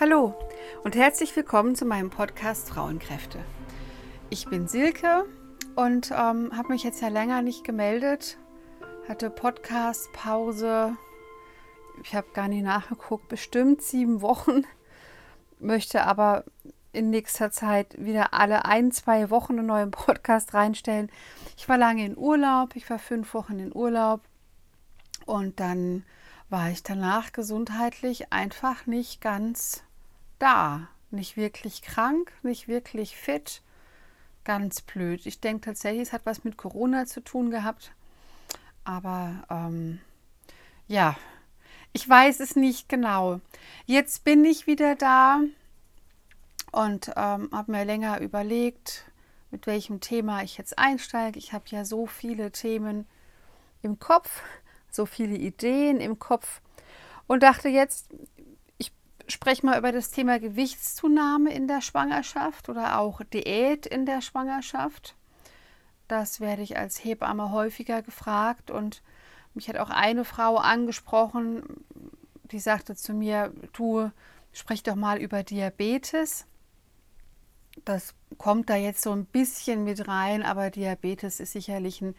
Hallo 0.00 0.34
und 0.82 0.96
herzlich 0.96 1.36
willkommen 1.36 1.76
zu 1.76 1.84
meinem 1.84 2.10
Podcast 2.10 2.68
Frauenkräfte. 2.68 3.38
Ich 4.28 4.46
bin 4.46 4.66
Silke 4.66 5.24
und 5.76 6.10
ähm, 6.10 6.50
habe 6.52 6.72
mich 6.72 6.82
jetzt 6.82 7.00
ja 7.00 7.06
länger 7.06 7.42
nicht 7.42 7.62
gemeldet, 7.62 8.36
hatte 9.06 9.30
Podcast-Pause. 9.30 10.96
Ich 12.02 12.12
habe 12.12 12.26
gar 12.34 12.48
nicht 12.48 12.64
nachgeguckt, 12.64 13.28
bestimmt 13.28 13.82
sieben 13.82 14.20
Wochen, 14.20 14.64
möchte 15.60 16.02
aber 16.02 16.42
in 16.92 17.10
nächster 17.10 17.52
Zeit 17.52 17.94
wieder 17.96 18.34
alle 18.34 18.64
ein, 18.64 18.90
zwei 18.90 19.30
Wochen 19.30 19.60
einen 19.60 19.68
neuen 19.68 19.92
Podcast 19.92 20.54
reinstellen. 20.54 21.08
Ich 21.56 21.68
war 21.68 21.78
lange 21.78 22.04
in 22.04 22.18
Urlaub, 22.18 22.74
ich 22.74 22.90
war 22.90 22.98
fünf 22.98 23.32
Wochen 23.32 23.60
in 23.60 23.72
Urlaub 23.72 24.22
und 25.24 25.60
dann 25.60 26.04
war 26.50 26.70
ich 26.70 26.82
danach 26.82 27.32
gesundheitlich 27.32 28.32
einfach 28.32 28.86
nicht 28.86 29.20
ganz 29.20 29.82
da. 30.38 30.88
Nicht 31.10 31.36
wirklich 31.36 31.82
krank, 31.82 32.32
nicht 32.42 32.68
wirklich 32.68 33.16
fit. 33.16 33.62
Ganz 34.44 34.80
blöd. 34.80 35.26
Ich 35.26 35.40
denke 35.40 35.66
tatsächlich, 35.66 36.02
es 36.02 36.12
hat 36.12 36.26
was 36.26 36.44
mit 36.44 36.56
Corona 36.56 37.06
zu 37.06 37.22
tun 37.22 37.50
gehabt. 37.50 37.92
Aber 38.84 39.44
ähm, 39.50 40.00
ja, 40.86 41.16
ich 41.92 42.08
weiß 42.08 42.40
es 42.40 42.56
nicht 42.56 42.88
genau. 42.88 43.40
Jetzt 43.86 44.24
bin 44.24 44.44
ich 44.44 44.66
wieder 44.66 44.96
da 44.96 45.40
und 46.72 47.12
ähm, 47.16 47.48
habe 47.52 47.72
mir 47.72 47.84
länger 47.84 48.20
überlegt, 48.20 49.04
mit 49.50 49.66
welchem 49.68 50.00
Thema 50.00 50.42
ich 50.42 50.58
jetzt 50.58 50.78
einsteige. 50.78 51.38
Ich 51.38 51.52
habe 51.52 51.64
ja 51.68 51.84
so 51.84 52.06
viele 52.06 52.50
Themen 52.50 53.06
im 53.82 54.00
Kopf 54.00 54.42
so 54.94 55.06
viele 55.06 55.36
Ideen 55.36 56.00
im 56.00 56.18
Kopf 56.18 56.60
und 57.26 57.42
dachte 57.42 57.68
jetzt, 57.68 58.08
ich 58.78 58.92
spreche 59.28 59.64
mal 59.64 59.78
über 59.78 59.92
das 59.92 60.10
Thema 60.10 60.38
Gewichtszunahme 60.38 61.52
in 61.52 61.68
der 61.68 61.80
Schwangerschaft 61.80 62.68
oder 62.68 62.98
auch 62.98 63.22
Diät 63.22 63.86
in 63.86 64.06
der 64.06 64.20
Schwangerschaft. 64.20 65.16
Das 66.08 66.40
werde 66.40 66.62
ich 66.62 66.76
als 66.76 67.02
Hebamme 67.02 67.50
häufiger 67.50 68.02
gefragt 68.02 68.70
und 68.70 69.02
mich 69.54 69.68
hat 69.68 69.78
auch 69.78 69.90
eine 69.90 70.24
Frau 70.24 70.56
angesprochen, 70.56 71.62
die 72.50 72.58
sagte 72.58 72.94
zu 72.94 73.14
mir, 73.14 73.52
du 73.72 74.10
sprich 74.52 74.82
doch 74.82 74.96
mal 74.96 75.18
über 75.18 75.42
Diabetes. 75.42 76.46
Das 77.84 78.14
kommt 78.36 78.70
da 78.70 78.76
jetzt 78.76 79.02
so 79.02 79.12
ein 79.12 79.24
bisschen 79.24 79.84
mit 79.84 80.06
rein, 80.06 80.42
aber 80.42 80.70
Diabetes 80.70 81.40
ist 81.40 81.52
sicherlich 81.52 82.02
ein 82.02 82.14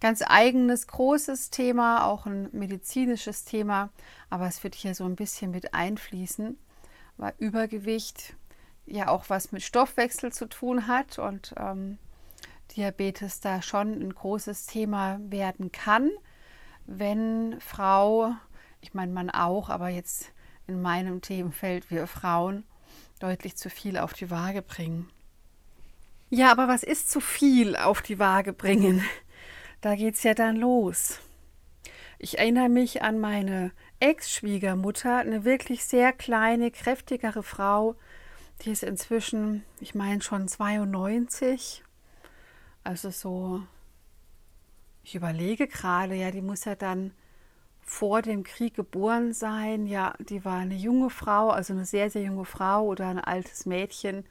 ganz 0.00 0.22
eigenes, 0.26 0.86
großes 0.86 1.50
Thema, 1.50 2.06
auch 2.06 2.26
ein 2.26 2.48
medizinisches 2.52 3.44
Thema, 3.44 3.90
aber 4.30 4.46
es 4.46 4.62
wird 4.62 4.74
hier 4.74 4.94
so 4.94 5.04
ein 5.04 5.16
bisschen 5.16 5.50
mit 5.50 5.74
einfließen, 5.74 6.56
weil 7.16 7.34
Übergewicht 7.38 8.36
ja 8.86 9.08
auch 9.08 9.24
was 9.28 9.52
mit 9.52 9.62
Stoffwechsel 9.62 10.32
zu 10.32 10.48
tun 10.48 10.86
hat 10.86 11.18
und 11.18 11.54
ähm, 11.58 11.98
Diabetes 12.76 13.40
da 13.40 13.62
schon 13.62 13.92
ein 13.92 14.14
großes 14.14 14.66
Thema 14.66 15.18
werden 15.22 15.72
kann, 15.72 16.10
wenn 16.86 17.60
Frau, 17.60 18.32
ich 18.80 18.94
meine 18.94 19.12
Mann 19.12 19.30
auch, 19.30 19.68
aber 19.68 19.88
jetzt 19.88 20.32
in 20.66 20.80
meinem 20.80 21.20
Themenfeld 21.22 21.90
wir 21.90 22.06
Frauen 22.06 22.64
deutlich 23.20 23.56
zu 23.56 23.68
viel 23.68 23.98
auf 23.98 24.12
die 24.12 24.30
Waage 24.30 24.62
bringen. 24.62 25.10
Ja, 26.30 26.52
aber 26.52 26.68
was 26.68 26.82
ist 26.82 27.10
zu 27.10 27.20
viel 27.20 27.74
auf 27.74 28.02
die 28.02 28.18
Waage 28.18 28.52
bringen? 28.52 29.02
Da 29.80 29.94
geht 29.94 30.14
es 30.14 30.22
ja 30.22 30.34
dann 30.34 30.56
los. 30.56 31.20
Ich 32.18 32.38
erinnere 32.38 32.68
mich 32.68 33.02
an 33.02 33.20
meine 33.20 33.70
Ex-Schwiegermutter, 34.00 35.18
eine 35.18 35.44
wirklich 35.44 35.84
sehr 35.84 36.12
kleine, 36.12 36.70
kräftigere 36.70 37.42
Frau. 37.42 37.94
Die 38.62 38.72
ist 38.72 38.82
inzwischen, 38.82 39.64
ich 39.80 39.94
meine, 39.94 40.20
schon 40.20 40.48
92. 40.48 41.84
Also 42.82 43.10
so, 43.10 43.62
ich 45.04 45.14
überlege 45.14 45.68
gerade, 45.68 46.14
ja, 46.14 46.30
die 46.30 46.42
muss 46.42 46.64
ja 46.64 46.74
dann 46.74 47.12
vor 47.80 48.20
dem 48.20 48.42
Krieg 48.42 48.74
geboren 48.74 49.32
sein. 49.32 49.86
Ja, 49.86 50.14
die 50.18 50.44
war 50.44 50.58
eine 50.58 50.74
junge 50.74 51.10
Frau, 51.10 51.50
also 51.50 51.72
eine 51.72 51.84
sehr, 51.84 52.10
sehr 52.10 52.22
junge 52.22 52.44
Frau 52.44 52.84
oder 52.84 53.06
ein 53.08 53.18
altes 53.18 53.64
Mädchen. 53.64 54.26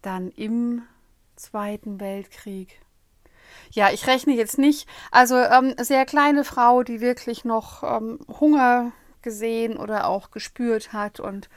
Dann 0.00 0.30
im 0.30 0.82
Zweiten 1.36 2.00
Weltkrieg. 2.00 2.80
Ja, 3.72 3.90
ich 3.90 4.06
rechne 4.06 4.34
jetzt 4.34 4.58
nicht. 4.58 4.88
Also 5.10 5.36
ähm, 5.36 5.74
sehr 5.78 6.04
kleine 6.04 6.44
Frau, 6.44 6.82
die 6.82 7.00
wirklich 7.00 7.44
noch 7.44 7.82
ähm, 7.82 8.18
Hunger 8.40 8.92
gesehen 9.22 9.76
oder 9.76 10.08
auch 10.08 10.30
gespürt 10.30 10.92
hat 10.92 11.20
und 11.20 11.48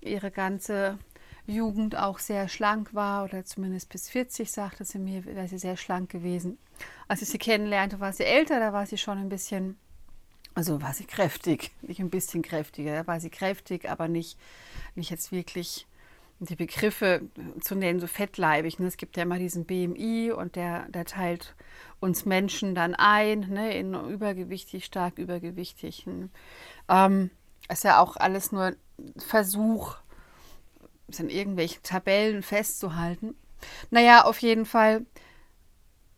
ihre 0.00 0.30
ganze 0.30 0.98
Jugend 1.46 1.96
auch 1.96 2.18
sehr 2.18 2.48
schlank 2.48 2.94
war 2.94 3.24
oder 3.24 3.44
zumindest 3.44 3.88
bis 3.88 4.08
40 4.08 4.50
sagte 4.50 4.84
sie 4.84 4.98
mir, 4.98 5.24
wäre 5.24 5.48
sie 5.48 5.58
sehr 5.58 5.76
schlank 5.76 6.10
gewesen. 6.10 6.58
Als 7.08 7.22
ich 7.22 7.28
sie 7.28 7.38
kennenlernte, 7.38 8.00
war 8.00 8.12
sie 8.12 8.24
älter, 8.24 8.60
da 8.60 8.72
war 8.72 8.86
sie 8.86 8.98
schon 8.98 9.18
ein 9.18 9.28
bisschen, 9.28 9.78
also 10.54 10.80
war 10.80 10.94
sie 10.94 11.04
kräftig, 11.04 11.72
nicht 11.82 12.00
ein 12.00 12.10
bisschen 12.10 12.42
kräftiger, 12.42 12.94
da 12.94 13.06
war 13.06 13.20
sie 13.20 13.30
kräftig, 13.30 13.90
aber 13.90 14.08
nicht, 14.08 14.38
nicht 14.94 15.10
jetzt 15.10 15.32
wirklich 15.32 15.86
die 16.40 16.56
Begriffe 16.56 17.22
zu 17.60 17.74
nennen, 17.74 18.00
so 18.00 18.06
fettleibig. 18.06 18.78
Ne? 18.78 18.86
Es 18.86 18.96
gibt 18.96 19.16
ja 19.16 19.24
immer 19.24 19.38
diesen 19.38 19.66
BMI 19.66 20.32
und 20.32 20.56
der, 20.56 20.88
der 20.88 21.04
teilt 21.04 21.54
uns 22.00 22.24
Menschen 22.24 22.74
dann 22.74 22.94
ein 22.94 23.40
ne? 23.40 23.76
in 23.76 23.94
übergewichtig, 23.94 24.86
stark 24.86 25.18
übergewichtig. 25.18 26.06
Ähm, 26.88 27.30
ist 27.68 27.84
ja 27.84 28.00
auch 28.00 28.16
alles 28.16 28.52
nur 28.52 28.74
Versuch, 29.18 29.96
es 31.08 31.20
in 31.20 31.28
irgendwelchen 31.28 31.82
Tabellen 31.82 32.42
festzuhalten. 32.42 33.34
Naja, 33.90 34.24
auf 34.24 34.38
jeden 34.38 34.64
Fall 34.64 35.04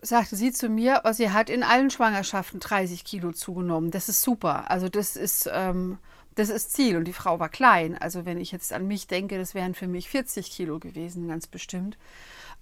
sagte 0.01 0.37
sie 0.37 0.53
zu 0.53 0.69
mir, 0.69 1.03
oh, 1.05 1.13
sie 1.13 1.31
hat 1.31 1.51
in 1.51 1.63
allen 1.63 1.91
Schwangerschaften 1.91 2.61
30 2.61 3.05
Kilo 3.05 3.33
zugenommen. 3.33 3.91
Das 3.91 4.09
ist 4.09 4.23
super. 4.23 4.71
Also 4.71 4.89
das 4.89 5.17
ist 5.17 5.49
ähm, 5.53 5.99
das 6.35 6.49
ist 6.49 6.73
Ziel. 6.73 6.97
Und 6.97 7.05
die 7.05 7.13
Frau 7.13 7.39
war 7.39 7.49
klein. 7.49 7.97
Also 7.99 8.25
wenn 8.25 8.41
ich 8.41 8.53
jetzt 8.53 8.73
an 8.73 8.87
mich 8.87 9.07
denke, 9.07 9.39
das 9.39 9.55
wären 9.55 9.75
für 9.75 9.89
mich 9.89 10.09
40 10.09 10.51
Kilo 10.51 10.79
gewesen, 10.79 11.29
ganz 11.29 11.47
bestimmt. 11.47 11.99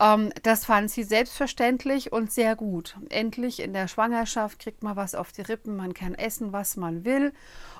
Ähm, 0.00 0.32
das 0.42 0.64
fand 0.64 0.91
sie 0.91 1.04
selbstverständlich 1.04 2.12
und 2.12 2.32
sehr 2.32 2.56
gut. 2.56 2.97
Endlich 3.10 3.60
in 3.60 3.72
der 3.72 3.88
Schwangerschaft 3.88 4.58
kriegt 4.58 4.82
man 4.82 4.97
was 4.97 5.14
auf 5.14 5.32
die 5.32 5.42
Rippen, 5.42 5.76
man 5.76 5.94
kann 5.94 6.14
essen, 6.14 6.53
was 6.53 6.76
man 6.76 7.04
will 7.04 7.32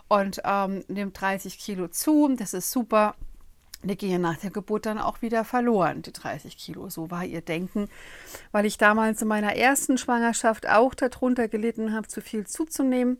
und 0.08 0.42
ähm, 0.44 0.84
nimmt 0.88 1.20
30 1.20 1.58
Kilo 1.58 1.88
zu. 1.88 2.34
Das 2.36 2.52
ist 2.52 2.70
super. 2.70 3.14
Die 3.82 3.96
gehen 3.96 4.20
nach 4.20 4.36
der 4.36 4.50
Geburt 4.50 4.84
dann 4.84 4.98
auch 4.98 5.22
wieder 5.22 5.42
verloren, 5.44 6.02
die 6.02 6.12
30 6.12 6.58
Kilo. 6.58 6.91
So 6.91 7.10
war 7.10 7.24
ihr 7.24 7.41
Denken, 7.41 7.88
weil 8.52 8.66
ich 8.66 8.76
damals 8.76 9.22
in 9.22 9.28
meiner 9.28 9.56
ersten 9.56 9.96
Schwangerschaft 9.96 10.68
auch 10.68 10.94
darunter 10.94 11.48
gelitten 11.48 11.94
habe, 11.94 12.06
zu 12.06 12.20
viel 12.20 12.46
zuzunehmen. 12.46 13.16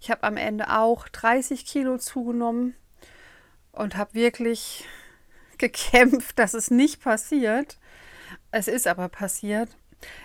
Ich 0.00 0.10
habe 0.10 0.22
am 0.22 0.36
Ende 0.36 0.70
auch 0.70 1.08
30 1.08 1.66
Kilo 1.66 1.98
zugenommen 1.98 2.74
und 3.72 3.96
habe 3.96 4.14
wirklich 4.14 4.84
gekämpft, 5.58 6.38
dass 6.38 6.54
es 6.54 6.70
nicht 6.70 7.02
passiert. 7.02 7.78
Es 8.52 8.68
ist 8.68 8.86
aber 8.86 9.08
passiert. 9.08 9.76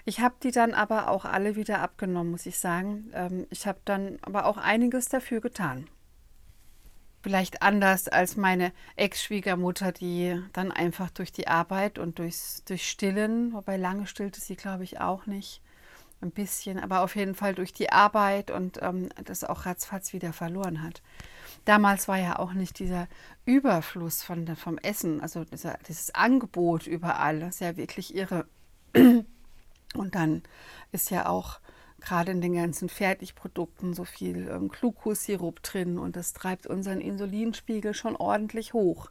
Ich 0.06 0.20
habe 0.20 0.36
die 0.44 0.52
dann 0.52 0.74
aber 0.74 1.10
auch 1.10 1.26
alle 1.26 1.56
wieder 1.56 1.80
abgenommen, 1.80 2.32
muss 2.32 2.46
ich 2.46 2.60
sagen. 2.60 3.10
Ähm, 3.14 3.48
ich 3.50 3.66
habe 3.66 3.80
dann 3.86 4.20
aber 4.22 4.46
auch 4.46 4.58
einiges 4.58 5.08
dafür 5.10 5.42
getan. 5.42 5.88
Vielleicht 7.22 7.62
anders 7.62 8.08
als 8.08 8.36
meine 8.36 8.72
Ex-Schwiegermutter, 8.96 9.92
die 9.92 10.42
dann 10.54 10.72
einfach 10.72 11.12
durch 11.12 11.32
die 11.32 11.48
Arbeit 11.48 12.00
und 12.00 12.18
durchs, 12.18 12.64
durch 12.66 12.90
Stillen, 12.90 13.54
wobei 13.54 13.78
lange 13.78 14.08
stillte 14.08 14.42
sie, 14.42 14.56
glaube 14.56 14.84
ich, 14.84 15.00
auch 15.00 15.28
nicht, 15.28 15.62
ein 16.22 16.32
bisschen, 16.32 16.80
aber 16.80 17.02
auf 17.02 17.16
jeden 17.16 17.36
Fall 17.36 17.56
durch 17.56 17.74
die 17.74 17.92
Arbeit 17.92 18.52
und 18.52 18.80
ähm, 18.82 19.10
das 19.26 19.44
auch 19.44 19.66
ratzfatz 19.66 20.14
wieder 20.14 20.34
verloren 20.34 20.84
hat. 20.84 21.02
Damals 21.66 22.08
war 22.08 22.18
ja 22.18 22.40
auch 22.40 22.54
nicht 22.54 22.80
dieser 22.80 23.08
Überfluss 23.46 24.24
von, 24.24 24.56
vom 24.56 24.78
Essen, 24.78 25.22
also 25.22 25.44
dieser, 25.44 25.78
dieses 25.88 26.14
Angebot 26.14 26.88
überall, 26.88 27.40
das 27.40 27.56
ist 27.56 27.62
ja 27.62 27.78
wirklich 27.78 28.16
irre. 28.16 28.46
Und 28.94 30.16
dann 30.16 30.44
ist 30.92 31.12
ja 31.12 31.28
auch 31.28 31.60
gerade 32.02 32.32
in 32.32 32.42
den 32.42 32.54
ganzen 32.54 32.90
Fertigprodukten 32.90 33.94
so 33.94 34.04
viel 34.04 34.50
ähm, 34.50 34.70
Glucosirup 34.70 35.62
drin 35.64 35.98
und 35.98 36.16
das 36.16 36.34
treibt 36.34 36.68
unseren 36.68 37.00
Insulinspiegel 37.00 37.94
schon 37.94 38.16
ordentlich 38.16 38.74
hoch. 38.74 39.10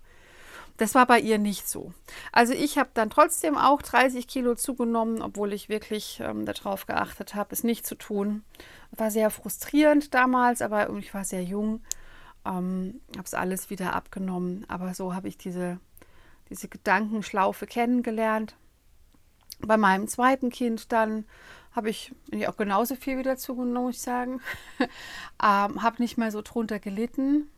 Das 0.80 0.94
war 0.94 1.06
bei 1.06 1.20
ihr 1.20 1.38
nicht 1.38 1.68
so. 1.68 1.92
Also 2.32 2.54
ich 2.54 2.78
habe 2.78 2.88
dann 2.94 3.10
trotzdem 3.10 3.58
auch 3.58 3.82
30 3.82 4.26
Kilo 4.26 4.54
zugenommen, 4.54 5.20
obwohl 5.20 5.52
ich 5.52 5.68
wirklich 5.68 6.20
ähm, 6.24 6.46
darauf 6.46 6.86
geachtet 6.86 7.34
habe, 7.34 7.52
es 7.52 7.64
nicht 7.64 7.86
zu 7.86 7.96
tun. 7.96 8.44
War 8.90 9.10
sehr 9.10 9.28
frustrierend 9.28 10.14
damals, 10.14 10.62
aber 10.62 10.88
ich 10.96 11.12
war 11.12 11.24
sehr 11.24 11.44
jung, 11.44 11.82
ähm, 12.46 13.00
habe 13.14 13.26
es 13.26 13.34
alles 13.34 13.68
wieder 13.68 13.92
abgenommen. 13.92 14.64
Aber 14.68 14.94
so 14.94 15.14
habe 15.14 15.28
ich 15.28 15.36
diese, 15.36 15.78
diese 16.48 16.68
Gedankenschlaufe 16.68 17.66
kennengelernt. 17.66 18.56
Bei 19.60 19.76
meinem 19.76 20.08
zweiten 20.08 20.48
Kind 20.48 20.92
dann 20.92 21.26
habe 21.72 21.90
ich, 21.90 22.12
ich 22.30 22.48
auch 22.48 22.56
genauso 22.56 22.96
viel 22.96 23.18
wieder 23.18 23.36
zugenommen, 23.36 23.86
muss 23.86 23.96
ich 23.96 24.02
sagen. 24.02 24.40
ähm, 25.42 25.82
habe 25.82 25.96
nicht 25.98 26.18
mehr 26.18 26.30
so 26.30 26.42
drunter 26.42 26.78
gelitten 26.78 27.48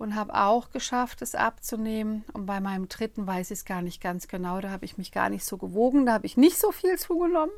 und 0.00 0.14
habe 0.14 0.34
auch 0.34 0.70
geschafft, 0.70 1.22
es 1.22 1.34
abzunehmen. 1.34 2.24
Und 2.32 2.46
bei 2.46 2.60
meinem 2.60 2.88
dritten 2.88 3.26
weiß 3.26 3.50
ich 3.50 3.60
es 3.60 3.64
gar 3.64 3.82
nicht 3.82 4.00
ganz 4.02 4.28
genau. 4.28 4.60
Da 4.60 4.70
habe 4.70 4.84
ich 4.84 4.98
mich 4.98 5.12
gar 5.12 5.28
nicht 5.28 5.44
so 5.44 5.58
gewogen. 5.58 6.06
Da 6.06 6.14
habe 6.14 6.26
ich 6.26 6.36
nicht 6.36 6.58
so 6.58 6.72
viel 6.72 6.98
zugenommen. 6.98 7.52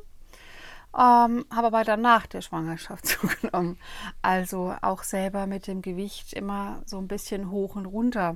Ähm, 0.93 1.45
habe 1.49 1.67
aber 1.67 1.83
danach 1.83 2.27
der 2.27 2.41
Schwangerschaft 2.41 3.05
zugenommen. 3.07 3.77
Also 4.21 4.75
auch 4.81 5.03
selber 5.03 5.47
mit 5.47 5.67
dem 5.67 5.81
Gewicht 5.81 6.33
immer 6.33 6.81
so 6.85 6.97
ein 6.97 7.07
bisschen 7.07 7.49
hoch 7.49 7.75
und 7.75 7.85
runter. 7.85 8.35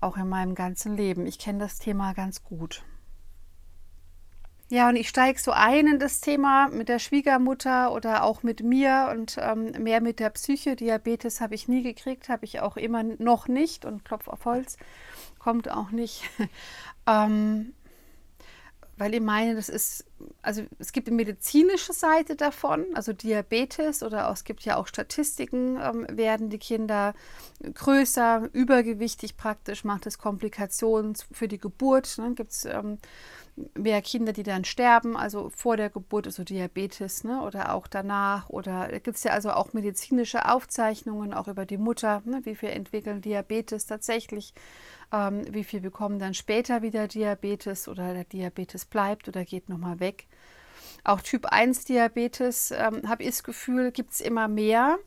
Auch 0.00 0.16
in 0.16 0.28
meinem 0.28 0.54
ganzen 0.54 0.96
Leben. 0.96 1.26
Ich 1.26 1.38
kenne 1.38 1.58
das 1.58 1.78
Thema 1.78 2.14
ganz 2.14 2.44
gut. 2.44 2.82
Ja, 4.72 4.88
und 4.88 4.94
ich 4.94 5.08
steige 5.08 5.40
so 5.40 5.50
ein 5.50 5.88
in 5.88 5.98
das 5.98 6.20
Thema 6.20 6.68
mit 6.68 6.88
der 6.88 7.00
Schwiegermutter 7.00 7.92
oder 7.92 8.22
auch 8.22 8.44
mit 8.44 8.62
mir 8.62 9.08
und 9.10 9.36
ähm, 9.40 9.72
mehr 9.82 10.00
mit 10.00 10.20
der 10.20 10.30
Psyche. 10.30 10.76
Diabetes 10.76 11.40
habe 11.40 11.56
ich 11.56 11.66
nie 11.66 11.82
gekriegt, 11.82 12.28
habe 12.28 12.44
ich 12.44 12.60
auch 12.60 12.76
immer 12.76 13.02
noch 13.02 13.48
nicht 13.48 13.84
und 13.84 14.04
Klopf 14.04 14.28
auf 14.28 14.44
Holz 14.44 14.76
kommt 15.40 15.68
auch 15.68 15.90
nicht. 15.90 16.22
ähm, 17.08 17.74
weil 19.00 19.14
ich 19.14 19.22
meine, 19.22 19.54
das 19.54 19.70
ist, 19.70 20.04
also 20.42 20.62
es 20.78 20.92
gibt 20.92 21.08
eine 21.08 21.16
medizinische 21.16 21.94
Seite 21.94 22.36
davon, 22.36 22.84
also 22.92 23.14
Diabetes 23.14 24.02
oder 24.02 24.28
auch, 24.28 24.34
es 24.34 24.44
gibt 24.44 24.62
ja 24.62 24.76
auch 24.76 24.86
Statistiken, 24.86 25.78
ähm, 25.82 26.06
werden 26.10 26.50
die 26.50 26.58
Kinder 26.58 27.14
größer, 27.74 28.50
übergewichtig 28.52 29.38
praktisch, 29.38 29.84
macht 29.84 30.06
es 30.06 30.18
Komplikationen 30.18 31.14
für 31.32 31.48
die 31.48 31.56
Geburt. 31.56 32.18
Ne? 32.18 32.34
Gibt 32.34 32.52
es 32.52 32.66
ähm, 32.66 32.98
mehr 33.74 34.02
Kinder, 34.02 34.34
die 34.34 34.42
dann 34.42 34.64
sterben, 34.64 35.16
also 35.16 35.48
vor 35.48 35.78
der 35.78 35.88
Geburt, 35.88 36.26
also 36.26 36.44
Diabetes 36.44 37.24
ne? 37.24 37.40
oder 37.40 37.74
auch 37.74 37.86
danach. 37.86 38.50
Oder 38.50 38.88
gibt 39.00 39.16
es 39.16 39.24
ja 39.24 39.32
also 39.32 39.52
auch 39.52 39.72
medizinische 39.72 40.46
Aufzeichnungen, 40.46 41.32
auch 41.32 41.48
über 41.48 41.64
die 41.64 41.78
Mutter, 41.78 42.20
ne? 42.26 42.40
wie 42.44 42.54
viel 42.54 42.68
entwickeln 42.68 43.22
Diabetes 43.22 43.86
tatsächlich 43.86 44.52
ähm, 45.12 45.42
wie 45.52 45.64
viel 45.64 45.80
bekommen 45.80 46.18
dann 46.18 46.34
später 46.34 46.82
wieder 46.82 47.08
Diabetes 47.08 47.88
oder 47.88 48.14
der 48.14 48.24
Diabetes 48.24 48.84
bleibt 48.84 49.28
oder 49.28 49.44
geht 49.44 49.68
nochmal 49.68 50.00
weg. 50.00 50.26
Auch 51.04 51.20
Typ 51.20 51.46
1 51.46 51.84
Diabetes, 51.84 52.70
ähm, 52.72 53.08
habe 53.08 53.22
ich 53.22 53.30
das 53.30 53.42
Gefühl, 53.42 53.90
gibt 53.90 54.12
es 54.12 54.20
immer 54.20 54.48
mehr, 54.48 54.98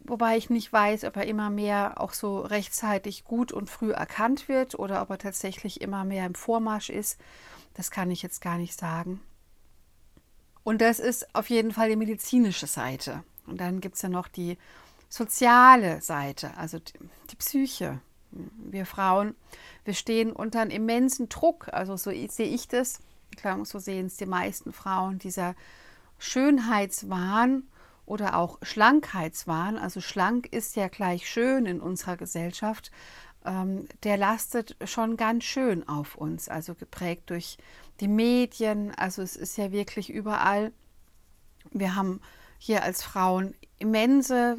wobei 0.00 0.36
ich 0.36 0.50
nicht 0.50 0.72
weiß, 0.72 1.04
ob 1.04 1.16
er 1.16 1.26
immer 1.26 1.50
mehr 1.50 2.00
auch 2.00 2.12
so 2.12 2.40
rechtzeitig 2.40 3.24
gut 3.24 3.52
und 3.52 3.70
früh 3.70 3.92
erkannt 3.92 4.48
wird 4.48 4.78
oder 4.78 5.02
ob 5.02 5.10
er 5.10 5.18
tatsächlich 5.18 5.80
immer 5.80 6.04
mehr 6.04 6.26
im 6.26 6.34
Vormarsch 6.34 6.90
ist. 6.90 7.20
Das 7.74 7.90
kann 7.90 8.10
ich 8.10 8.22
jetzt 8.22 8.40
gar 8.40 8.58
nicht 8.58 8.78
sagen. 8.78 9.20
Und 10.64 10.80
das 10.80 10.98
ist 10.98 11.34
auf 11.34 11.48
jeden 11.48 11.72
Fall 11.72 11.88
die 11.88 11.96
medizinische 11.96 12.66
Seite. 12.66 13.22
Und 13.46 13.60
dann 13.60 13.80
gibt 13.80 13.96
es 13.96 14.02
ja 14.02 14.08
noch 14.08 14.28
die 14.28 14.58
soziale 15.08 16.00
Seite, 16.00 16.56
also 16.56 16.78
die, 16.78 16.92
die 17.30 17.36
Psyche 17.36 18.00
wir 18.32 18.86
Frauen, 18.86 19.34
wir 19.84 19.94
stehen 19.94 20.32
unter 20.32 20.60
einem 20.60 20.70
immensen 20.70 21.28
Druck. 21.28 21.68
Also 21.72 21.96
so 21.96 22.10
sehe 22.10 22.48
ich 22.48 22.68
das. 22.68 23.00
Klar, 23.36 23.64
so 23.64 23.78
sehen 23.78 24.06
es 24.06 24.16
die 24.16 24.26
meisten 24.26 24.72
Frauen. 24.72 25.18
Dieser 25.18 25.54
Schönheitswahn 26.18 27.64
oder 28.06 28.36
auch 28.36 28.58
Schlankheitswahn, 28.62 29.78
also 29.78 30.00
schlank 30.00 30.46
ist 30.52 30.74
ja 30.74 30.88
gleich 30.88 31.30
schön 31.30 31.64
in 31.66 31.80
unserer 31.80 32.16
Gesellschaft, 32.16 32.90
ähm, 33.44 33.88
der 34.02 34.16
lastet 34.16 34.76
schon 34.84 35.16
ganz 35.16 35.44
schön 35.44 35.88
auf 35.88 36.16
uns. 36.16 36.48
Also 36.48 36.74
geprägt 36.74 37.30
durch 37.30 37.56
die 38.00 38.08
Medien. 38.08 38.92
Also 38.96 39.22
es 39.22 39.36
ist 39.36 39.56
ja 39.56 39.72
wirklich 39.72 40.10
überall. 40.10 40.72
Wir 41.70 41.94
haben 41.94 42.20
hier 42.58 42.82
als 42.82 43.02
Frauen 43.02 43.54
immense 43.78 44.58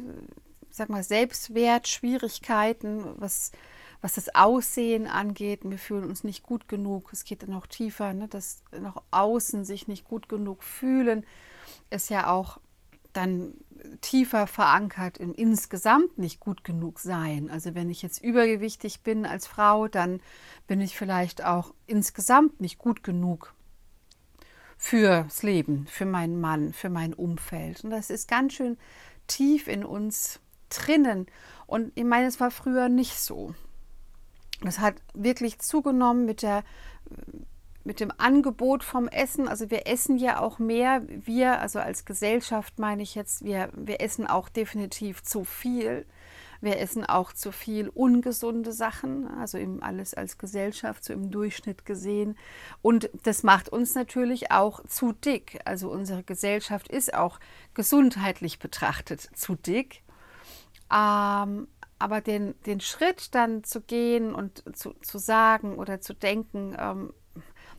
sag 0.72 0.88
mal, 0.88 1.02
Selbstwert, 1.04 1.86
Schwierigkeiten, 1.86 3.04
was, 3.16 3.52
was 4.00 4.14
das 4.14 4.34
Aussehen 4.34 5.06
angeht. 5.06 5.60
Wir 5.62 5.78
fühlen 5.78 6.04
uns 6.04 6.24
nicht 6.24 6.42
gut 6.42 6.66
genug. 6.68 7.12
Es 7.12 7.24
geht 7.24 7.42
dann 7.42 7.50
noch 7.50 7.66
tiefer, 7.66 8.12
ne? 8.14 8.26
dass 8.26 8.62
nach 8.72 9.00
außen 9.10 9.64
sich 9.64 9.86
nicht 9.86 10.04
gut 10.04 10.28
genug 10.28 10.64
fühlen, 10.64 11.24
ist 11.90 12.10
ja 12.10 12.30
auch 12.30 12.58
dann 13.12 13.54
tiefer 14.00 14.46
verankert 14.46 15.18
im 15.18 15.34
insgesamt 15.34 16.16
nicht 16.18 16.40
gut 16.40 16.64
genug 16.64 16.98
sein. 16.98 17.50
Also 17.50 17.74
wenn 17.74 17.90
ich 17.90 18.02
jetzt 18.02 18.22
übergewichtig 18.22 19.02
bin 19.02 19.26
als 19.26 19.46
Frau, 19.46 19.88
dann 19.88 20.20
bin 20.66 20.80
ich 20.80 20.96
vielleicht 20.96 21.44
auch 21.44 21.74
insgesamt 21.86 22.60
nicht 22.60 22.78
gut 22.78 23.02
genug 23.02 23.54
fürs 24.78 25.42
Leben, 25.42 25.86
für 25.86 26.06
meinen 26.06 26.40
Mann, 26.40 26.72
für 26.72 26.88
mein 26.88 27.12
Umfeld. 27.12 27.84
Und 27.84 27.90
das 27.90 28.10
ist 28.10 28.28
ganz 28.28 28.54
schön 28.54 28.78
tief 29.26 29.68
in 29.68 29.84
uns 29.84 30.40
drinnen. 30.72 31.26
Und 31.66 31.92
ich 31.94 32.04
meine, 32.04 32.26
es 32.26 32.40
war 32.40 32.50
früher 32.50 32.88
nicht 32.88 33.18
so. 33.18 33.54
Das 34.62 34.78
hat 34.78 34.94
wirklich 35.14 35.58
zugenommen 35.58 36.24
mit 36.24 36.42
der 36.42 36.64
mit 37.84 38.00
dem 38.00 38.12
Angebot 38.16 38.84
vom 38.84 39.08
Essen. 39.08 39.48
Also 39.48 39.70
wir 39.70 39.86
essen 39.86 40.16
ja 40.16 40.40
auch 40.40 40.58
mehr. 40.58 41.02
Wir, 41.08 41.60
also 41.60 41.80
als 41.80 42.04
Gesellschaft 42.04 42.78
meine 42.78 43.02
ich 43.02 43.14
jetzt, 43.14 43.44
wir, 43.44 43.70
wir 43.74 44.00
essen 44.00 44.26
auch 44.26 44.48
definitiv 44.48 45.22
zu 45.22 45.44
viel. 45.44 46.06
Wir 46.60 46.78
essen 46.78 47.04
auch 47.04 47.32
zu 47.32 47.50
viel 47.50 47.88
ungesunde 47.88 48.70
Sachen, 48.70 49.26
also 49.26 49.58
eben 49.58 49.82
alles 49.82 50.14
als 50.14 50.38
Gesellschaft, 50.38 51.02
so 51.02 51.12
im 51.12 51.32
Durchschnitt 51.32 51.84
gesehen. 51.84 52.38
Und 52.82 53.10
das 53.24 53.42
macht 53.42 53.68
uns 53.68 53.96
natürlich 53.96 54.52
auch 54.52 54.86
zu 54.86 55.12
dick. 55.12 55.58
Also 55.64 55.90
unsere 55.90 56.22
Gesellschaft 56.22 56.86
ist 56.86 57.14
auch 57.14 57.40
gesundheitlich 57.74 58.60
betrachtet 58.60 59.28
zu 59.34 59.56
dick. 59.56 60.01
Ähm, 60.90 61.68
aber 61.98 62.20
den, 62.20 62.54
den 62.66 62.80
Schritt 62.80 63.34
dann 63.34 63.62
zu 63.62 63.80
gehen 63.80 64.34
und 64.34 64.64
zu, 64.76 64.94
zu 65.02 65.18
sagen 65.18 65.76
oder 65.76 66.00
zu 66.00 66.14
denken, 66.14 66.74
ähm, 66.78 67.12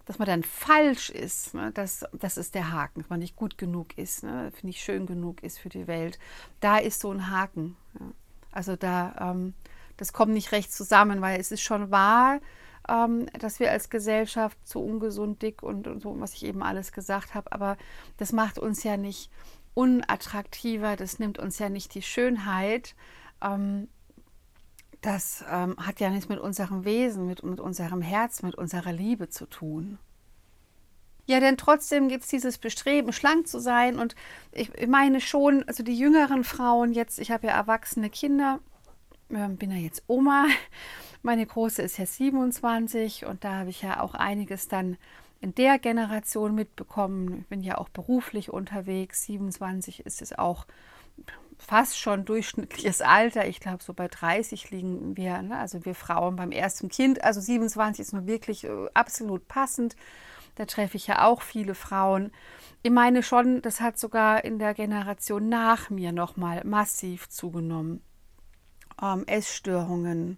dass 0.05 0.19
man 0.19 0.27
dann 0.27 0.44
falsch 0.44 1.09
ist, 1.09 1.53
ne, 1.53 1.71
das, 1.73 2.05
das 2.13 2.38
ist 2.38 2.55
der 2.55 2.71
Haken, 2.71 3.01
dass 3.01 3.09
man 3.09 3.19
nicht 3.19 3.35
gut 3.35 3.57
genug 3.57 3.97
ist, 3.97 4.23
ne, 4.23 4.51
nicht 4.61 4.81
schön 4.81 5.05
genug 5.05 5.44
ist 5.44 5.59
für 5.59 5.69
die 5.69 5.88
Welt. 5.88 6.19
Da 6.59 6.77
ist 6.77 7.00
so 7.00 7.11
ein 7.11 7.29
Haken. 7.29 7.75
Ja. 8.00 8.11
Also 8.51 8.75
da, 8.75 9.15
ähm, 9.19 9.53
das 9.97 10.13
kommt 10.13 10.33
nicht 10.33 10.51
recht 10.51 10.71
zusammen, 10.71 11.21
weil 11.21 11.39
es 11.39 11.51
ist 11.51 11.61
schon 11.61 11.91
wahr, 11.91 12.39
ähm, 12.89 13.27
dass 13.39 13.59
wir 13.59 13.71
als 13.71 13.89
Gesellschaft 13.89 14.57
zu 14.67 14.79
ungesund, 14.79 15.41
dick 15.41 15.63
und, 15.63 15.88
und 15.88 16.01
so, 16.01 16.19
was 16.19 16.33
ich 16.33 16.45
eben 16.45 16.63
alles 16.63 16.91
gesagt 16.91 17.33
habe, 17.33 17.51
aber 17.51 17.77
das 18.17 18.33
macht 18.33 18.59
uns 18.59 18.83
ja 18.83 18.97
nicht 18.97 19.31
unattraktiver, 19.74 20.96
das 20.96 21.20
nimmt 21.20 21.39
uns 21.39 21.60
ja 21.60 21.70
nicht 21.70 21.94
die 21.96 22.01
Schönheit. 22.01 22.96
Ähm, 23.42 23.88
das 25.01 25.44
ähm, 25.51 25.75
hat 25.77 26.00
ja 26.00 26.10
nichts 26.10 26.30
mit 26.30 26.39
unserem 26.39 26.86
Wesen, 26.86 27.27
mit, 27.27 27.44
mit 27.44 27.60
unserem 27.60 28.01
Herz, 28.01 28.42
mit 28.42 28.56
unserer 28.56 28.94
Liebe 28.94 29.30
zu 29.30 29.46
tun. 29.46 30.00
Ja, 31.25 31.39
denn 31.39 31.58
trotzdem 31.58 32.10
gibt 32.10 32.24
es 32.24 32.30
dieses 32.30 32.58
Bestreben, 32.58 33.13
schlank 33.13 33.48
zu 33.48 33.60
sein. 33.60 34.00
Und 34.00 34.15
ich, 34.51 34.72
meine 34.88 35.22
schon, 35.22 35.63
also 35.68 35.84
die 35.84 35.98
jüngeren 35.98 36.44
Frauen 36.44 36.94
jetzt, 36.94 37.20
ich 37.20 37.32
habe 37.32 37.48
ja 37.48 37.53
erwachsene 37.53 38.10
Kinder, 38.10 38.60
äh, 39.30 39.48
bin 39.50 39.72
ja 39.72 39.77
jetzt 39.77 40.03
Oma. 40.08 40.48
Meine 41.22 41.46
Große 41.46 41.82
ist 41.82 41.98
ja 41.98 42.06
27 42.06 43.25
und 43.25 43.46
da 43.46 43.60
habe 43.60 43.70
ich 43.70 43.82
ja 43.82 44.01
auch 44.01 44.13
einiges 44.13 44.68
dann 44.68 44.98
in 45.43 45.53
der 45.53 45.77
Generation 45.77 46.55
mitbekommen. 46.55 47.41
Ich 47.41 47.47
bin 47.47 47.62
ja 47.62 47.77
auch 47.77 47.89
beruflich 47.89 48.50
unterwegs. 48.50 49.25
27 49.25 50.05
ist 50.05 50.21
es 50.21 50.31
auch 50.31 50.65
fast 51.57 52.00
schon 52.00 52.23
durchschnittliches 52.23 53.01
Alter. 53.01 53.45
Ich 53.45 53.59
glaube, 53.59 53.83
so 53.83 53.93
bei 53.93 54.07
30 54.07 54.71
liegen 54.71 55.17
wir, 55.17 55.41
ne? 55.41 55.57
also 55.57 55.83
wir 55.83 55.95
Frauen 55.95 56.38
beim 56.38 56.53
ersten 56.53 56.88
Kind. 56.88 57.25
Also 57.25 57.41
27 57.41 58.05
ist 58.05 58.13
nur 58.13 58.25
wirklich 58.25 58.63
äh, 58.63 58.69
absolut 58.93 59.50
passend. 59.50 59.97
Da 60.55 60.63
treffe 60.63 60.95
ich 60.95 61.07
ja 61.07 61.25
auch 61.25 61.41
viele 61.41 61.75
Frauen. 61.75 62.31
Ich 62.81 62.91
meine 62.91 63.21
schon, 63.21 63.62
das 63.62 63.81
hat 63.81 64.00
sogar 64.00 64.45
in 64.45 64.59
der 64.59 64.73
Generation 64.73 65.50
nach 65.50 65.89
mir 65.89 66.13
nochmal 66.13 66.63
massiv 66.63 67.27
zugenommen. 67.27 68.01
Ähm, 69.01 69.25
Essstörungen, 69.27 70.38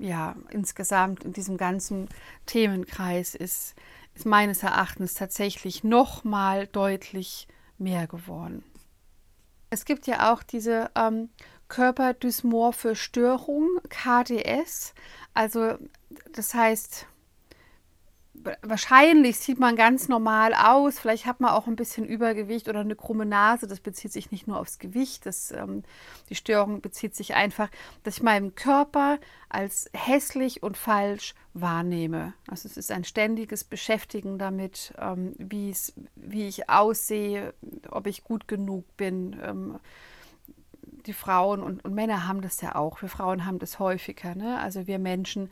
ja, 0.00 0.34
insgesamt 0.50 1.24
in 1.24 1.32
diesem 1.32 1.56
ganzen 1.56 2.08
Themenkreis 2.46 3.34
ist, 3.34 3.74
ist 4.14 4.26
meines 4.26 4.62
Erachtens 4.62 5.14
tatsächlich 5.14 5.84
noch 5.84 6.24
mal 6.24 6.66
deutlich 6.66 7.46
mehr 7.78 8.06
geworden. 8.06 8.64
Es 9.70 9.84
gibt 9.84 10.06
ja 10.06 10.32
auch 10.32 10.42
diese 10.42 10.90
ähm, 10.96 11.28
Körperdysmorphe 11.68 12.96
Störung, 12.96 13.68
KDS. 13.88 14.94
Also 15.34 15.78
das 16.32 16.54
heißt, 16.54 17.06
wahrscheinlich 18.62 19.38
sieht 19.38 19.58
man 19.58 19.76
ganz 19.76 20.08
normal 20.08 20.54
aus. 20.54 20.98
Vielleicht 20.98 21.26
hat 21.26 21.40
man 21.40 21.50
auch 21.50 21.66
ein 21.66 21.76
bisschen 21.76 22.06
Übergewicht 22.06 22.68
oder 22.68 22.80
eine 22.80 22.96
krumme 22.96 23.26
Nase. 23.26 23.66
Das 23.66 23.80
bezieht 23.80 24.12
sich 24.12 24.30
nicht 24.30 24.46
nur 24.46 24.58
aufs 24.58 24.78
Gewicht. 24.78 25.26
Das, 25.26 25.52
ähm, 25.52 25.82
die 26.28 26.34
Störung 26.34 26.80
bezieht 26.80 27.14
sich 27.14 27.34
einfach, 27.34 27.70
dass 28.02 28.18
ich 28.18 28.22
meinen 28.22 28.54
Körper 28.54 29.18
als 29.48 29.90
hässlich 29.92 30.62
und 30.62 30.76
falsch 30.76 31.34
wahrnehme. 31.54 32.34
Also 32.46 32.68
es 32.68 32.76
ist 32.76 32.92
ein 32.92 33.04
ständiges 33.04 33.64
Beschäftigen 33.64 34.38
damit, 34.38 34.94
ähm, 34.98 35.34
wie 35.38 35.70
ich 36.48 36.70
aussehe, 36.70 37.54
ob 37.90 38.06
ich 38.06 38.24
gut 38.24 38.48
genug 38.48 38.96
bin. 38.96 39.38
Ähm, 39.42 39.78
die 41.06 41.12
Frauen 41.12 41.62
und, 41.62 41.84
und, 41.84 41.94
Männer 41.94 42.28
haben 42.28 42.42
das 42.42 42.60
ja 42.60 42.74
auch. 42.74 43.00
Wir 43.00 43.08
Frauen 43.08 43.46
haben 43.46 43.58
das 43.58 43.78
häufiger. 43.78 44.34
Ne? 44.34 44.58
Also 44.60 44.86
wir 44.86 44.98
Menschen 44.98 45.50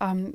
ähm, 0.00 0.34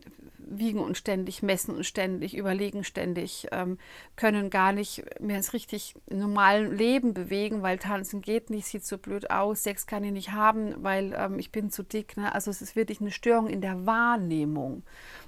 wiegen 0.49 0.79
uns 0.79 0.97
ständig, 0.97 1.43
messen 1.43 1.75
uns 1.75 1.87
ständig, 1.87 2.35
überlegen 2.35 2.83
ständig, 2.83 3.47
ähm, 3.51 3.77
können 4.15 4.49
gar 4.49 4.71
nicht 4.71 5.03
mehr 5.19 5.37
ins 5.37 5.53
richtig 5.53 5.95
normalen 6.09 6.75
Leben 6.75 7.13
bewegen, 7.13 7.61
weil 7.61 7.77
tanzen 7.77 8.21
geht 8.21 8.49
nicht, 8.49 8.65
sieht 8.65 8.85
so 8.85 8.97
blöd 8.97 9.29
aus, 9.31 9.63
Sex 9.63 9.87
kann 9.87 10.03
ich 10.03 10.11
nicht 10.11 10.31
haben, 10.31 10.75
weil 10.83 11.13
ähm, 11.15 11.39
ich 11.39 11.51
bin 11.51 11.69
zu 11.69 11.83
dick. 11.83 12.17
Ne? 12.17 12.33
Also 12.33 12.51
es 12.51 12.61
ist 12.61 12.75
wirklich 12.75 13.01
eine 13.01 13.11
Störung 13.11 13.47
in 13.47 13.61
der 13.61 13.85
Wahrnehmung, 13.85 14.83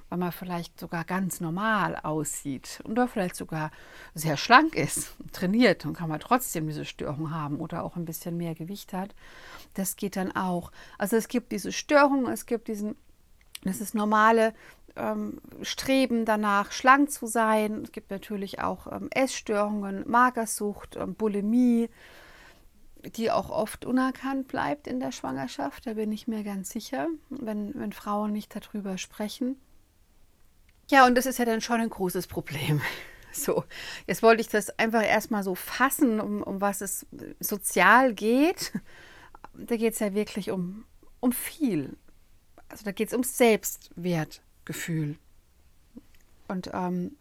weil 0.08 0.18
man 0.18 0.32
vielleicht 0.32 0.78
sogar 0.78 1.04
ganz 1.04 1.40
normal 1.40 1.96
aussieht 2.02 2.82
oder 2.84 3.08
vielleicht 3.08 3.36
sogar 3.36 3.70
sehr 4.14 4.36
schlank 4.36 4.74
ist, 4.74 5.14
trainiert, 5.32 5.84
dann 5.84 5.94
kann 5.94 6.08
man 6.08 6.20
trotzdem 6.20 6.66
diese 6.66 6.84
Störung 6.84 7.30
haben 7.30 7.60
oder 7.60 7.84
auch 7.84 7.96
ein 7.96 8.04
bisschen 8.04 8.36
mehr 8.36 8.54
Gewicht 8.54 8.92
hat. 8.92 9.14
Das 9.74 9.96
geht 9.96 10.16
dann 10.16 10.32
auch. 10.32 10.72
Also 10.98 11.16
es 11.16 11.28
gibt 11.28 11.52
diese 11.52 11.72
Störung, 11.72 12.28
es 12.28 12.46
gibt 12.46 12.68
diesen 12.68 12.96
das 13.64 13.80
ist 13.80 13.94
normale 13.94 14.54
ähm, 14.96 15.40
Streben 15.62 16.24
danach, 16.24 16.72
schlank 16.72 17.10
zu 17.10 17.26
sein. 17.26 17.82
Es 17.84 17.92
gibt 17.92 18.10
natürlich 18.10 18.60
auch 18.60 18.86
ähm, 18.90 19.08
Essstörungen, 19.10 20.08
Magersucht, 20.08 20.96
ähm, 20.96 21.14
Bulimie, 21.14 21.88
die 23.16 23.30
auch 23.30 23.50
oft 23.50 23.84
unerkannt 23.84 24.48
bleibt 24.48 24.86
in 24.86 25.00
der 25.00 25.12
Schwangerschaft. 25.12 25.86
Da 25.86 25.94
bin 25.94 26.12
ich 26.12 26.28
mir 26.28 26.44
ganz 26.44 26.70
sicher, 26.70 27.08
wenn, 27.30 27.72
wenn 27.74 27.92
Frauen 27.92 28.32
nicht 28.32 28.54
darüber 28.54 28.98
sprechen. 28.98 29.56
Ja, 30.90 31.06
und 31.06 31.16
das 31.16 31.26
ist 31.26 31.38
ja 31.38 31.44
dann 31.44 31.60
schon 31.60 31.80
ein 31.80 31.90
großes 31.90 32.26
Problem. 32.26 32.80
So, 33.34 33.64
jetzt 34.06 34.22
wollte 34.22 34.42
ich 34.42 34.48
das 34.50 34.78
einfach 34.78 35.02
erstmal 35.02 35.42
so 35.42 35.54
fassen, 35.54 36.20
um, 36.20 36.42
um 36.42 36.60
was 36.60 36.82
es 36.82 37.06
sozial 37.40 38.12
geht. 38.12 38.74
Da 39.54 39.76
geht 39.76 39.94
es 39.94 40.00
ja 40.00 40.12
wirklich 40.12 40.50
um, 40.50 40.84
um 41.18 41.32
viel. 41.32 41.96
Also 42.72 42.84
da 42.84 42.92
geht 42.92 43.08
es 43.08 43.12
ums 43.12 43.36
Selbstwertgefühl. 43.36 45.16
Und 46.48 46.70
ähm, 46.72 47.16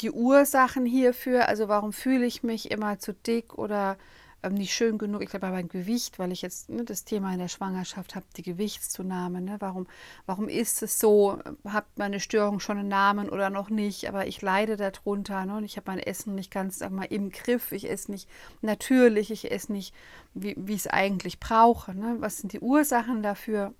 die 0.00 0.12
Ursachen 0.12 0.86
hierfür, 0.86 1.48
also 1.48 1.66
warum 1.66 1.92
fühle 1.92 2.24
ich 2.24 2.44
mich 2.44 2.70
immer 2.70 3.00
zu 3.00 3.12
dick 3.12 3.58
oder 3.58 3.98
ähm, 4.44 4.54
nicht 4.54 4.72
schön 4.72 4.96
genug, 4.96 5.22
ich 5.22 5.30
glaube 5.30 5.50
beim 5.50 5.68
Gewicht, 5.68 6.20
weil 6.20 6.30
ich 6.30 6.42
jetzt 6.42 6.68
ne, 6.68 6.84
das 6.84 7.04
Thema 7.04 7.32
in 7.32 7.40
der 7.40 7.48
Schwangerschaft 7.48 8.14
habe, 8.14 8.24
die 8.36 8.44
Gewichtszunahme. 8.44 9.40
Ne? 9.40 9.56
Warum, 9.58 9.88
warum 10.26 10.48
ist 10.48 10.80
es 10.84 11.00
so? 11.00 11.40
Hat 11.64 11.86
meine 11.96 12.20
Störung 12.20 12.60
schon 12.60 12.78
einen 12.78 12.88
Namen 12.88 13.30
oder 13.30 13.50
noch 13.50 13.70
nicht? 13.70 14.08
Aber 14.08 14.28
ich 14.28 14.40
leide 14.40 14.76
darunter. 14.76 15.44
Ne? 15.44 15.56
Und 15.56 15.64
ich 15.64 15.76
habe 15.76 15.90
mein 15.90 15.98
Essen 15.98 16.36
nicht 16.36 16.52
ganz 16.52 16.78
sag 16.78 16.92
mal, 16.92 17.02
im 17.02 17.30
Griff. 17.30 17.72
Ich 17.72 17.90
esse 17.90 18.12
nicht 18.12 18.28
natürlich, 18.62 19.32
ich 19.32 19.50
esse 19.50 19.72
nicht, 19.72 19.92
wie, 20.34 20.54
wie 20.56 20.74
ich 20.74 20.82
es 20.82 20.86
eigentlich 20.86 21.40
brauche. 21.40 21.92
Ne? 21.96 22.18
Was 22.20 22.38
sind 22.38 22.52
die 22.52 22.60
Ursachen 22.60 23.24
dafür? 23.24 23.74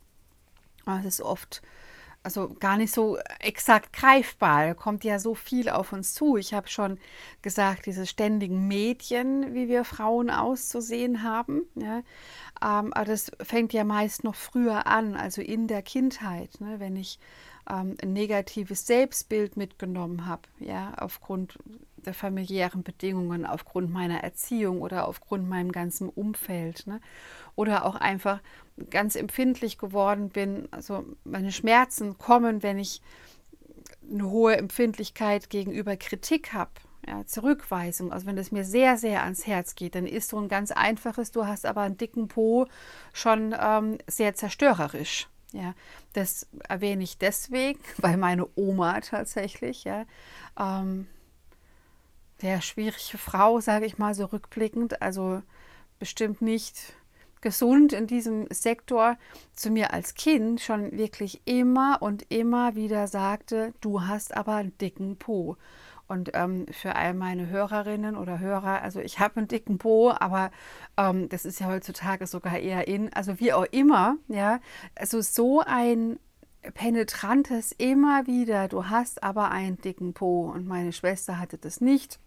Es 0.87 1.05
ist 1.05 1.21
oft 1.21 1.63
also 2.23 2.55
gar 2.61 2.77
nicht 2.77 2.93
so 2.93 3.17
exakt 3.41 3.93
greifbar. 3.93 4.67
Da 4.67 4.75
kommt 4.75 5.05
ja 5.05 5.19
so 5.19 5.35
viel 5.35 5.69
auf 5.69 5.93
uns 5.93 6.15
zu. 6.15 6.37
Ich 6.37 6.53
habe 6.53 6.69
schon 6.69 6.99
gesagt, 7.43 7.87
diese 7.87 8.07
ständigen 8.07 8.69
Medien, 8.69 9.55
wie 9.55 9.69
wir 9.69 9.85
Frauen 9.85 10.29
auszusehen 10.31 11.23
haben. 11.23 11.63
Ja. 11.75 11.99
Ähm, 12.63 12.93
aber 12.93 13.05
das 13.05 13.31
fängt 13.41 13.73
ja 13.73 13.85
meist 13.85 14.25
noch 14.25 14.35
früher 14.35 14.87
an, 14.87 15.15
also 15.15 15.41
in 15.41 15.69
der 15.69 15.83
Kindheit. 15.83 16.61
Ne, 16.61 16.81
wenn 16.81 16.97
ich 16.97 17.19
ähm, 17.71 17.97
ein 18.03 18.13
negatives 18.13 18.87
Selbstbild 18.87 19.57
mitgenommen 19.57 20.27
habe, 20.27 20.43
ja, 20.59 20.93
aufgrund 20.99 21.59
der 22.05 22.15
familiären 22.15 22.83
Bedingungen, 22.83 23.45
aufgrund 23.45 23.91
meiner 23.91 24.23
Erziehung 24.23 24.83
oder 24.83 25.07
aufgrund 25.07 25.49
meinem 25.49 25.73
ganzen 25.73 26.09
Umfeld. 26.09 26.87
Ne? 26.87 27.01
Oder 27.55 27.85
auch 27.85 27.97
einfach 27.97 28.41
ganz 28.91 29.17
empfindlich 29.17 29.79
geworden 29.79 30.29
bin. 30.31 30.69
Also 30.71 31.05
meine 31.25 31.53
Schmerzen 31.53 32.19
kommen, 32.19 32.63
wenn 32.63 32.79
ich 32.79 33.03
eine 34.11 34.31
hohe 34.31 34.57
Empfindlichkeit 34.57 35.51
gegenüber 35.51 35.97
Kritik 35.97 36.53
habe. 36.53 36.71
Ja, 37.07 37.25
Zurückweisung, 37.25 38.13
also 38.13 38.27
wenn 38.27 38.37
es 38.37 38.53
mir 38.53 38.65
sehr, 38.65 38.99
sehr 38.99 39.23
ans 39.23 39.47
Herz 39.47 39.75
geht, 39.75 39.95
dann 39.95 40.07
ist 40.07 40.29
so 40.29 40.39
ein 40.39 40.49
ganz 40.49 40.73
einfaches, 40.73 41.31
du 41.31 41.47
hast 41.47 41.65
aber 41.65 41.81
einen 41.83 41.97
dicken 41.97 42.29
Po, 42.29 42.67
schon 43.15 43.55
ähm, 43.59 43.97
sehr 44.07 44.35
zerstörerisch. 44.35 45.27
Ja, 45.53 45.75
das 46.13 46.47
erwähne 46.69 47.05
ich 47.05 47.17
deswegen, 47.17 47.81
weil 47.97 48.19
meine 48.19 48.47
Oma 48.57 49.01
tatsächlich, 49.01 49.85
ja, 49.85 50.05
ähm, 50.59 51.07
sehr 52.41 52.61
schwierige 52.61 53.17
Frau, 53.17 53.61
sage 53.61 53.87
ich 53.87 53.97
mal 53.97 54.15
so 54.15 54.27
rückblickend, 54.27 55.01
also 55.01 55.43
bestimmt 55.99 56.43
nicht 56.43 56.95
gesund 57.41 57.93
in 57.93 58.07
diesem 58.07 58.47
Sektor, 58.51 59.17
zu 59.55 59.71
mir 59.71 59.93
als 59.93 60.15
Kind 60.15 60.61
schon 60.61 60.93
wirklich 60.93 61.41
immer 61.45 61.99
und 62.01 62.31
immer 62.31 62.75
wieder 62.75 63.07
sagte, 63.07 63.73
du 63.81 64.03
hast 64.03 64.37
aber 64.37 64.55
einen 64.57 64.77
dicken 64.79 65.17
Po. 65.17 65.57
Und 66.07 66.31
ähm, 66.33 66.65
für 66.71 66.97
all 66.97 67.13
meine 67.13 67.49
Hörerinnen 67.49 68.17
oder 68.17 68.39
Hörer, 68.39 68.81
also 68.81 68.99
ich 68.99 69.19
habe 69.19 69.37
einen 69.37 69.49
dicken 69.49 69.77
Po, 69.77 70.11
aber 70.11 70.51
ähm, 70.97 71.29
das 71.29 71.45
ist 71.45 71.61
ja 71.61 71.67
heutzutage 71.67 72.27
sogar 72.27 72.59
eher 72.59 72.89
in, 72.89 73.13
also 73.13 73.39
wie 73.39 73.53
auch 73.53 73.67
immer, 73.71 74.17
ja, 74.29 74.61
also 74.95 75.21
so 75.21 75.61
ein 75.61 76.19
penetrantes 76.75 77.73
immer 77.77 78.27
wieder, 78.27 78.69
du 78.69 78.87
hast 78.87 79.23
aber 79.23 79.51
einen 79.51 79.79
dicken 79.81 80.15
Po 80.15 80.51
und 80.51 80.67
meine 80.67 80.93
Schwester 80.93 81.39
hatte 81.39 81.59
das 81.59 81.83
nicht. 81.83 82.19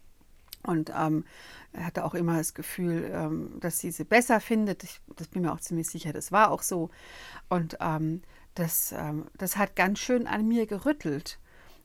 Und 0.63 0.91
ähm, 0.95 1.25
er 1.73 1.85
hatte 1.85 2.05
auch 2.05 2.13
immer 2.13 2.37
das 2.37 2.53
Gefühl, 2.53 3.09
ähm, 3.13 3.59
dass 3.59 3.79
sie 3.79 3.91
sie 3.91 4.03
besser 4.03 4.39
findet. 4.39 4.83
Ich 4.83 5.01
das 5.15 5.27
bin 5.27 5.43
mir 5.43 5.53
auch 5.53 5.59
ziemlich 5.59 5.87
sicher, 5.87 6.13
das 6.13 6.31
war 6.31 6.51
auch 6.51 6.61
so. 6.61 6.89
Und 7.49 7.77
ähm, 7.79 8.21
das, 8.55 8.91
ähm, 8.91 9.25
das 9.37 9.57
hat 9.57 9.75
ganz 9.75 9.99
schön 9.99 10.27
an 10.27 10.47
mir 10.47 10.65
gerüttelt, 10.67 11.39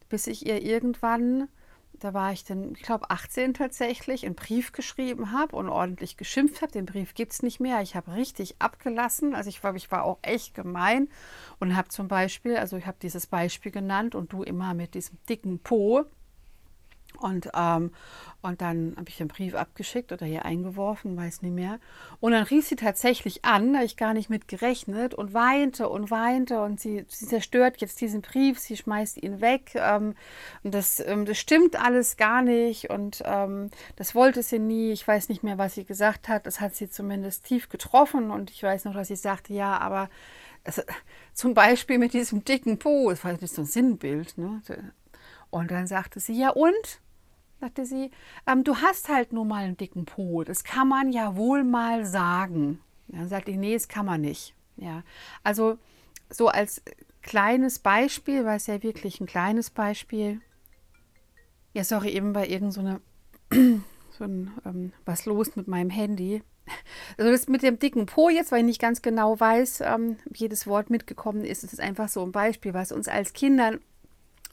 bis 0.09 0.27
ich 0.27 0.47
ihr 0.47 0.63
irgendwann 0.63 1.49
da 2.01 2.15
war 2.15 2.33
ich 2.33 2.45
dann, 2.45 2.73
ich 2.73 2.83
glaube, 2.83 3.11
18 3.11 3.55
tatsächlich, 3.55 4.25
einen 4.25 4.35
Brief 4.35 4.73
geschrieben 4.73 5.33
habe 5.33 5.57
und 5.57 5.69
ordentlich 5.69 6.17
geschimpft 6.17 6.63
habe. 6.63 6.73
Den 6.73 6.87
Brief 6.87 7.15
gibt 7.15 7.33
es 7.33 7.43
nicht 7.43 7.61
mehr. 7.61 7.81
Ich 7.83 7.95
habe 7.97 8.15
richtig 8.15 8.57
abgelassen. 8.59 9.35
Also 9.35 9.49
ich 9.49 9.63
war, 9.63 9.75
ich 9.75 9.91
war 9.91 10.05
auch 10.05 10.19
echt 10.23 10.55
gemein 10.55 11.09
und 11.59 11.77
habe 11.77 11.89
zum 11.89 12.09
Beispiel, 12.09 12.57
also 12.57 12.77
ich 12.77 12.87
habe 12.87 12.99
dieses 13.01 13.27
Beispiel 13.27 13.73
genannt 13.73 14.15
und 14.15 14.33
du 14.33 14.43
immer 14.43 14.75
mit 14.75 14.95
diesem 14.95 15.19
dicken 15.29 15.59
Po. 15.59 16.05
Und, 17.21 17.51
ähm, 17.55 17.93
und 18.43 18.61
dann 18.61 18.95
habe 18.97 19.09
ich 19.09 19.17
den 19.17 19.29
Brief 19.29 19.55
abgeschickt 19.55 20.13
oder 20.13 20.27
hier 20.27 20.45
eingeworfen, 20.45 21.17
weiß 21.17 21.43
nicht 21.43 21.55
mehr. 21.55 21.79
Und 22.21 22.33
dann 22.33 22.45
rief 22.45 22.67
sie 22.67 22.77
tatsächlich 22.77 23.45
an, 23.45 23.73
da 23.73 23.83
ich 23.83 23.97
gar 23.97 24.15
nicht 24.15 24.31
mit 24.31 24.49
gerechnet 24.49 25.15
und 25.15 25.35
weinte 25.35 25.89
und 25.89 26.11
weinte 26.11 26.61
und 26.63 26.81
sie, 26.81 27.05
sie 27.09 27.27
zerstört 27.27 27.81
jetzt 27.81 28.01
diesen 28.01 28.23
Brief, 28.23 28.59
sie 28.59 28.77
schmeißt 28.77 29.23
ihn 29.23 29.41
weg. 29.41 29.73
Ähm, 29.75 30.15
und 30.63 30.75
das, 30.75 31.01
ähm, 31.01 31.27
das 31.27 31.39
stimmt 31.39 31.81
alles 31.81 32.17
gar 32.17 32.43
nicht 32.43 32.91
und 32.91 33.23
ähm, 33.25 33.71
das 33.97 34.15
wollte 34.15 34.43
sie 34.43 34.59
nie. 34.59 34.93
Ich 34.93 35.07
weiß 35.07 35.29
nicht 35.29 35.43
mehr, 35.43 35.59
was 35.59 35.75
sie 35.75 35.85
gesagt 35.85 36.29
hat. 36.29 36.47
Das 36.47 36.61
hat 36.61 36.75
sie 36.75 36.89
zumindest 36.89 37.45
tief 37.45 37.69
getroffen 37.69 38.31
und 38.31 38.51
ich 38.51 38.63
weiß 38.63 38.85
noch, 38.85 38.95
dass 38.95 39.09
sie 39.09 39.17
sagte, 39.17 39.53
ja, 39.53 39.79
aber 39.79 40.09
also, 40.67 40.83
zum 41.33 41.55
Beispiel 41.55 41.99
mit 41.99 42.13
diesem 42.13 42.45
dicken 42.45 42.79
Po, 42.79 43.11
das 43.11 43.25
war 43.25 43.33
nicht 43.33 43.49
so 43.49 43.63
ein 43.63 43.67
Sinnbild. 43.67 44.37
Ne? 44.37 44.63
Und 45.51 45.71
dann 45.71 45.87
sagte 45.87 46.19
sie, 46.19 46.39
ja 46.39 46.51
und? 46.51 47.01
Sagte 47.61 47.87
sie, 47.87 48.11
ähm, 48.47 48.65
du 48.65 48.77
hast 48.77 49.09
halt 49.09 49.33
nur 49.33 49.45
mal 49.45 49.65
einen 49.65 49.77
dicken 49.77 50.05
Po. 50.05 50.45
Das 50.45 50.65
kann 50.65 50.89
man 50.89 51.13
ja 51.13 51.37
wohl 51.37 51.65
mal 51.65 52.05
sagen. 52.05 52.81
Dann 53.09 53.29
sagte 53.29 53.51
ich, 53.51 53.57
nee, 53.57 53.75
das 53.75 53.89
kann 53.89 54.07
man 54.07 54.21
nicht. 54.21 54.55
Ja, 54.77 55.03
also 55.43 55.79
so 56.29 56.49
als 56.49 56.83
kleines 57.23 57.79
Beispiel, 57.79 58.45
weil 58.45 58.57
es 58.57 58.67
ja 58.67 58.83
wirklich 58.83 59.21
ein 59.21 59.27
kleines 59.27 59.71
Beispiel. 59.71 60.41
Ja, 61.73 61.85
sorry, 61.85 62.11
eben 62.11 62.33
bei 62.33 62.47
irgend 62.47 62.73
so 62.73 62.81
eine, 62.81 63.01
so 64.11 64.25
ein, 64.25 64.53
ähm, 64.65 64.93
was 65.05 65.27
los 65.27 65.57
mit 65.57 65.69
meinem 65.69 65.91
Handy. 65.91 66.43
Also 67.17 67.31
das 67.31 67.47
mit 67.47 67.63
dem 67.63 67.79
dicken 67.79 68.07
Po 68.07 68.29
jetzt, 68.29 68.51
weil 68.51 68.61
ich 68.61 68.67
nicht 68.67 68.81
ganz 68.81 69.01
genau 69.01 69.39
weiß, 69.39 69.83
ähm, 69.83 70.17
jedes 70.35 70.67
Wort 70.67 70.91
mitgekommen 70.91 71.45
ist, 71.45 71.63
es 71.63 71.73
ist 71.73 71.79
einfach 71.81 72.09
so 72.09 72.23
ein 72.25 72.33
Beispiel, 72.33 72.75
was 72.75 72.91
uns 72.91 73.07
als 73.07 73.33
Kindern 73.33 73.81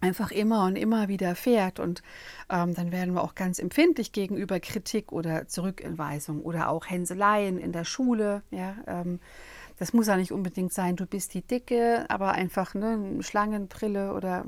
einfach 0.03 0.31
immer 0.31 0.65
und 0.65 0.75
immer 0.75 1.07
wieder 1.07 1.35
fährt. 1.35 1.79
Und 1.79 2.03
ähm, 2.49 2.73
dann 2.73 2.91
werden 2.91 3.13
wir 3.13 3.23
auch 3.23 3.35
ganz 3.35 3.59
empfindlich 3.59 4.11
gegenüber 4.11 4.59
Kritik 4.59 5.11
oder 5.11 5.47
Zurückentweisung 5.47 6.41
oder 6.41 6.69
auch 6.69 6.89
Hänseleien 6.89 7.57
in 7.57 7.71
der 7.71 7.85
Schule. 7.85 8.43
Ja, 8.51 8.75
ähm, 8.85 9.19
das 9.79 9.93
muss 9.93 10.07
ja 10.07 10.17
nicht 10.17 10.31
unbedingt 10.31 10.73
sein, 10.73 10.95
du 10.95 11.05
bist 11.05 11.33
die 11.33 11.41
Dicke, 11.41 12.05
aber 12.09 12.33
einfach 12.33 12.73
ne, 12.73 13.21
Schlangenbrille 13.21 14.13
oder 14.13 14.45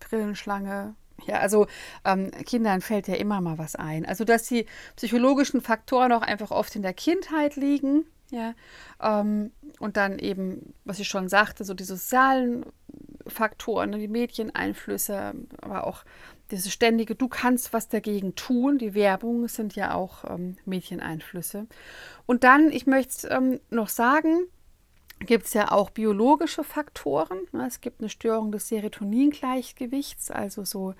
Brillenschlange. 0.00 0.94
Ja, 1.26 1.36
also 1.38 1.66
ähm, 2.04 2.30
Kindern 2.46 2.80
fällt 2.80 3.06
ja 3.08 3.14
immer 3.14 3.40
mal 3.40 3.58
was 3.58 3.76
ein. 3.76 4.06
Also 4.06 4.24
dass 4.24 4.44
die 4.44 4.66
psychologischen 4.96 5.60
Faktoren 5.60 6.12
auch 6.12 6.22
einfach 6.22 6.50
oft 6.50 6.74
in 6.74 6.82
der 6.82 6.94
Kindheit 6.94 7.56
liegen. 7.56 8.04
Ja, 8.30 8.54
ähm, 9.02 9.52
und 9.78 9.98
dann 9.98 10.18
eben, 10.18 10.74
was 10.84 10.98
ich 10.98 11.08
schon 11.08 11.28
sagte, 11.28 11.64
so 11.64 11.74
die 11.74 11.84
sozialen 11.84 12.64
Faktoren, 13.26 13.90
ne, 13.90 13.98
die 13.98 14.08
Medieneinflüsse, 14.08 15.34
aber 15.60 15.86
auch 15.86 16.04
diese 16.50 16.70
ständige, 16.70 17.14
du 17.14 17.28
kannst 17.28 17.72
was 17.72 17.88
dagegen 17.88 18.34
tun. 18.34 18.78
Die 18.78 18.94
Werbung 18.94 19.48
sind 19.48 19.74
ja 19.74 19.94
auch 19.94 20.24
ähm, 20.28 20.56
Mädcheneinflüsse. 20.66 21.66
Und 22.26 22.44
dann, 22.44 22.70
ich 22.70 22.86
möchte 22.86 23.28
ähm, 23.28 23.60
noch 23.70 23.88
sagen, 23.88 24.46
gibt 25.20 25.46
es 25.46 25.54
ja 25.54 25.72
auch 25.72 25.90
biologische 25.90 26.64
Faktoren. 26.64 27.38
Ne? 27.52 27.66
Es 27.66 27.80
gibt 27.80 28.00
eine 28.00 28.08
Störung 28.10 28.52
des 28.52 28.68
Serotoningleichgewichts, 28.68 30.30
also 30.30 30.64
so 30.64 30.94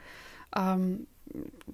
ähm, 0.57 1.07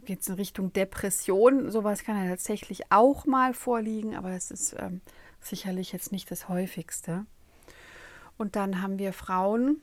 geht 0.04 0.22
es 0.22 0.28
in 0.28 0.34
Richtung 0.34 0.72
Depression. 0.72 1.70
Sowas 1.70 2.04
kann 2.04 2.22
ja 2.22 2.30
tatsächlich 2.30 2.90
auch 2.90 3.26
mal 3.26 3.54
vorliegen, 3.54 4.16
aber 4.16 4.30
es 4.30 4.50
ist 4.50 4.74
ähm, 4.78 5.00
sicherlich 5.40 5.92
jetzt 5.92 6.12
nicht 6.12 6.30
das 6.30 6.48
häufigste. 6.48 7.26
Und 8.36 8.56
dann 8.56 8.82
haben 8.82 8.98
wir 8.98 9.12
Frauen, 9.12 9.80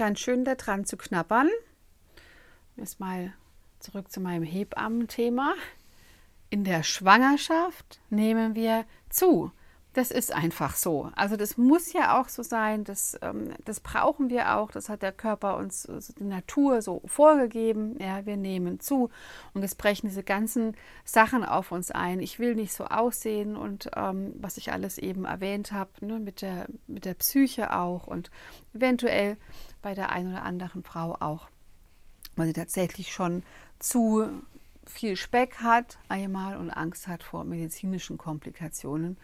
dann 0.00 0.16
schön 0.16 0.44
da 0.44 0.54
dran 0.54 0.84
zu 0.84 0.96
knabbern. 0.96 1.48
Jetzt 2.76 3.00
mal 3.00 3.34
zurück 3.80 4.10
zu 4.10 4.20
meinem 4.20 4.44
Hebammen-Thema. 4.44 5.54
In 6.48 6.64
der 6.64 6.82
Schwangerschaft 6.82 8.00
nehmen 8.08 8.54
wir 8.54 8.84
zu. 9.10 9.52
Das 9.92 10.12
ist 10.12 10.32
einfach 10.32 10.76
so. 10.76 11.10
Also 11.16 11.36
das 11.36 11.56
muss 11.56 11.92
ja 11.92 12.20
auch 12.20 12.28
so 12.28 12.44
sein. 12.44 12.84
Das, 12.84 13.18
ähm, 13.22 13.52
das 13.64 13.80
brauchen 13.80 14.30
wir 14.30 14.56
auch. 14.56 14.70
Das 14.70 14.88
hat 14.88 15.02
der 15.02 15.10
Körper 15.10 15.56
uns, 15.56 15.84
also 15.86 16.12
die 16.12 16.24
Natur 16.24 16.80
so 16.80 17.02
vorgegeben. 17.06 17.96
Ja, 18.00 18.24
wir 18.24 18.36
nehmen 18.36 18.78
zu 18.78 19.10
und 19.52 19.64
es 19.64 19.74
brechen 19.74 20.06
diese 20.06 20.22
ganzen 20.22 20.76
Sachen 21.04 21.44
auf 21.44 21.72
uns 21.72 21.90
ein. 21.90 22.20
Ich 22.20 22.38
will 22.38 22.54
nicht 22.54 22.72
so 22.72 22.84
aussehen 22.84 23.56
und 23.56 23.90
ähm, 23.96 24.32
was 24.38 24.58
ich 24.58 24.72
alles 24.72 24.96
eben 24.96 25.24
erwähnt 25.24 25.72
habe, 25.72 25.90
ne, 26.00 26.20
mit, 26.20 26.40
der, 26.40 26.66
mit 26.86 27.04
der 27.04 27.14
Psyche 27.14 27.76
auch 27.76 28.06
und 28.06 28.30
eventuell 28.72 29.36
bei 29.82 29.94
der 29.94 30.10
einen 30.10 30.32
oder 30.32 30.42
anderen 30.42 30.82
Frau 30.82 31.16
auch, 31.20 31.48
weil 32.36 32.46
sie 32.46 32.52
tatsächlich 32.52 33.12
schon 33.12 33.42
zu 33.78 34.28
viel 34.86 35.16
Speck 35.16 35.56
hat 35.58 35.98
einmal 36.08 36.56
und 36.56 36.70
Angst 36.70 37.06
hat 37.06 37.22
vor 37.22 37.44
medizinischen 37.44 38.18
Komplikationen 38.18 39.16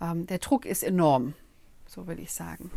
ähm, 0.00 0.26
der 0.26 0.38
Druck 0.38 0.66
ist 0.66 0.82
enorm, 0.82 1.34
so 1.86 2.06
will 2.06 2.18
ich 2.20 2.32
sagen. 2.32 2.70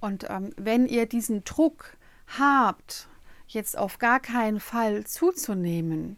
Und 0.00 0.26
ähm, 0.28 0.52
wenn 0.56 0.86
ihr 0.86 1.06
diesen 1.06 1.44
Druck 1.44 1.96
habt, 2.38 3.08
jetzt 3.46 3.76
auf 3.76 3.98
gar 3.98 4.20
keinen 4.20 4.60
Fall 4.60 5.04
zuzunehmen 5.04 6.16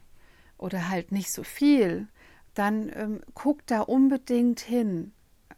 oder 0.58 0.88
halt 0.88 1.12
nicht 1.12 1.32
so 1.32 1.42
viel, 1.42 2.06
dann 2.54 2.90
ähm, 2.94 3.20
guckt 3.34 3.70
da 3.70 3.80
unbedingt 3.80 4.60
hin. 4.60 5.12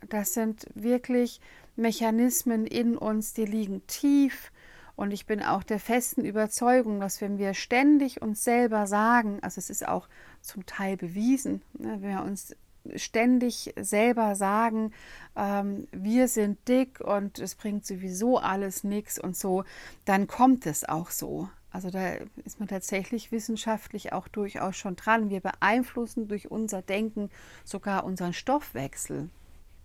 Das 0.09 0.35
sind 0.35 0.67
wirklich 0.75 1.41
Mechanismen 1.77 2.67
in 2.67 2.97
uns, 2.97 3.33
die 3.35 3.45
liegen 3.45 3.87
tief. 3.87 4.53
Und 4.97 5.11
ich 5.11 5.27
bin 5.27 5.43
auch 5.43 5.65
der 5.65 5.81
festen 5.81 6.25
Überzeugung, 6.25 7.01
dass 7.01 7.21
wenn 7.21 7.39
wir 7.39 7.55
ständig 7.55 8.23
uns 8.23 8.45
selber 8.45 8.87
sagen, 8.87 9.39
also 9.43 9.59
es 9.59 9.71
ist 9.71 9.87
auch 9.89 10.09
zum 10.41 10.67
Teil 10.67 10.97
bewiesen, 10.97 11.63
ne, 11.73 11.99
wenn 12.01 12.11
wir 12.11 12.23
uns 12.23 12.55
ständig 12.97 13.73
selber 13.81 14.37
sagen, 14.37 14.93
ähm, 15.37 15.89
wir 15.91 16.29
sind 16.29 16.69
dick 16.69 17.01
und 17.01 17.39
es 17.39 17.55
bringt 17.55 17.87
sowieso 17.87 18.39
alles 18.39 18.85
nichts 18.85 19.19
und 19.19 19.37
so, 19.37 19.65
dann 20.05 20.27
kommt 20.27 20.67
es 20.67 20.85
auch 20.85 21.11
so. 21.11 21.49
Also 21.71 21.91
da 21.91 22.15
ist 22.45 22.61
man 22.61 22.69
tatsächlich 22.69 23.33
wissenschaftlich 23.33 24.13
auch 24.13 24.29
durchaus 24.29 24.77
schon 24.77 24.95
dran. 24.95 25.29
Wir 25.29 25.41
beeinflussen 25.41 26.29
durch 26.29 26.51
unser 26.51 26.83
Denken 26.83 27.31
sogar 27.65 28.05
unseren 28.05 28.33
Stoffwechsel. 28.33 29.29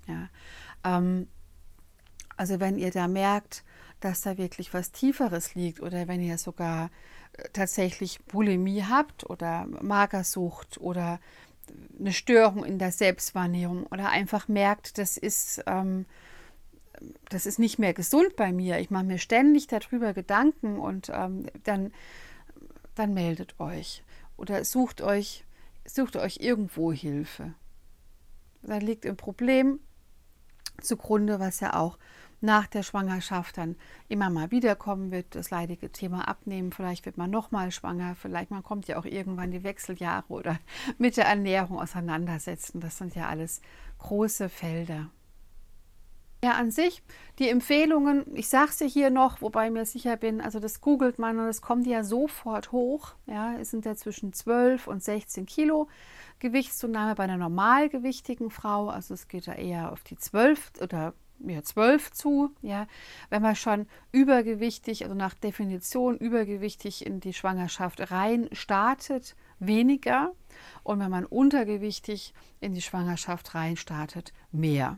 Ja. 0.07 0.29
Ähm, 0.83 1.27
also 2.39 2.61
wenn 2.61 2.77
ihr 2.77 2.89
da 2.89 3.09
merkt, 3.09 3.65
dass 3.99 4.21
da 4.21 4.37
wirklich 4.37 4.73
was 4.73 4.93
Tieferes 4.93 5.55
liegt 5.55 5.81
oder 5.81 6.07
wenn 6.07 6.21
ihr 6.21 6.37
sogar 6.37 6.89
äh, 7.33 7.49
tatsächlich 7.51 8.23
Bulimie 8.23 8.85
habt 8.85 9.29
oder 9.29 9.65
Magersucht 9.81 10.79
oder 10.79 11.19
eine 11.99 12.13
Störung 12.13 12.63
in 12.63 12.79
der 12.79 12.93
Selbstwahrnehmung 12.93 13.85
oder 13.87 14.07
einfach 14.07 14.47
merkt, 14.47 14.97
das 14.97 15.17
ist, 15.17 15.61
ähm, 15.67 16.05
das 17.27 17.45
ist 17.45 17.59
nicht 17.59 17.77
mehr 17.77 17.93
gesund 17.93 18.37
bei 18.37 18.53
mir. 18.53 18.79
Ich 18.79 18.89
mache 18.89 19.03
mir 19.03 19.17
ständig 19.17 19.67
darüber 19.67 20.13
Gedanken 20.13 20.79
und 20.79 21.09
ähm, 21.13 21.45
dann, 21.65 21.91
dann 22.95 23.13
meldet 23.13 23.59
euch 23.59 24.01
oder 24.37 24.63
sucht 24.63 25.01
euch, 25.01 25.43
sucht 25.85 26.15
euch 26.15 26.37
irgendwo 26.39 26.93
Hilfe. 26.93 27.53
Da 28.61 28.77
liegt 28.77 29.05
ein 29.05 29.17
Problem 29.17 29.81
zugrunde, 30.81 31.41
was 31.41 31.59
ja 31.59 31.73
auch 31.73 31.97
nach 32.41 32.67
der 32.67 32.83
Schwangerschaft 32.83 33.57
dann 33.57 33.75
immer 34.07 34.29
mal 34.29 34.51
wiederkommen 34.51 35.11
wird, 35.11 35.35
das 35.35 35.49
leidige 35.49 35.91
Thema 35.91 36.27
abnehmen. 36.27 36.71
Vielleicht 36.71 37.05
wird 37.05 37.17
man 37.17 37.29
nochmal 37.29 37.71
schwanger, 37.71 38.15
vielleicht 38.15 38.51
man 38.51 38.63
kommt 38.63 38.87
ja 38.87 38.97
auch 38.97 39.05
irgendwann 39.05 39.51
die 39.51 39.63
Wechseljahre 39.63 40.25
oder 40.29 40.59
mit 40.97 41.17
der 41.17 41.25
Ernährung 41.25 41.79
auseinandersetzen. 41.79 42.79
Das 42.79 42.97
sind 42.97 43.15
ja 43.15 43.27
alles 43.27 43.61
große 43.99 44.49
Felder. 44.49 45.09
Ja, 46.41 46.51
an 46.53 46.71
sich, 46.71 47.03
die 47.37 47.49
Empfehlungen, 47.49 48.23
ich 48.33 48.47
sage 48.47 48.71
sie 48.71 48.87
hier 48.87 49.09
noch, 49.09 49.41
wobei 49.41 49.67
ich 49.67 49.73
mir 49.73 49.85
sicher 49.85 50.15
bin, 50.15 50.39
also 50.39 50.61
das 50.61 50.79
googelt 50.79 51.19
man 51.19 51.37
und 51.37 51.47
es 51.47 51.61
kommt 51.61 51.85
ja 51.85 52.05
sofort 52.05 52.71
hoch. 52.71 53.13
Ja, 53.25 53.55
es 53.59 53.71
sind 53.71 53.83
ja 53.83 53.93
zwischen 53.95 54.31
12 54.31 54.87
und 54.87 55.03
16 55.03 55.45
Kilo 55.45 55.89
Gewichtszunahme 56.39 57.15
bei 57.15 57.25
einer 57.25 57.35
normalgewichtigen 57.35 58.51
Frau. 58.51 58.87
Also 58.87 59.13
es 59.15 59.27
geht 59.27 59.47
ja 59.47 59.53
eher 59.53 59.91
auf 59.91 60.03
die 60.05 60.15
12 60.15 60.71
oder 60.81 61.13
ja, 61.45 61.63
12 61.63 62.11
zu. 62.11 62.51
Ja, 62.61 62.87
wenn 63.29 63.41
man 63.41 63.55
schon 63.55 63.87
übergewichtig, 64.11 65.03
also 65.03 65.15
nach 65.15 65.33
Definition 65.33 66.17
übergewichtig 66.17 67.05
in 67.05 67.19
die 67.19 67.33
Schwangerschaft 67.33 68.11
rein 68.11 68.49
startet, 68.51 69.35
weniger. 69.59 70.33
Und 70.83 70.99
wenn 70.99 71.11
man 71.11 71.25
untergewichtig 71.25 72.33
in 72.59 72.73
die 72.73 72.81
Schwangerschaft 72.81 73.55
rein 73.55 73.77
startet, 73.77 74.33
mehr. 74.51 74.97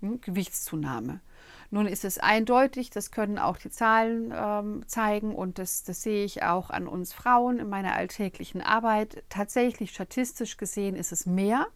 Hm? 0.00 0.20
Gewichtszunahme. 0.20 1.20
Nun 1.70 1.86
ist 1.86 2.04
es 2.04 2.18
eindeutig, 2.18 2.90
das 2.90 3.10
können 3.10 3.38
auch 3.38 3.56
die 3.56 3.70
Zahlen 3.70 4.32
ähm, 4.32 4.84
zeigen 4.86 5.34
und 5.34 5.58
das, 5.58 5.82
das 5.82 6.02
sehe 6.02 6.24
ich 6.24 6.42
auch 6.42 6.70
an 6.70 6.86
uns 6.86 7.12
Frauen 7.12 7.58
in 7.58 7.68
meiner 7.68 7.94
alltäglichen 7.94 8.60
Arbeit. 8.60 9.24
Tatsächlich 9.28 9.90
statistisch 9.90 10.56
gesehen 10.56 10.94
ist 10.94 11.10
es 11.10 11.26
mehr 11.26 11.66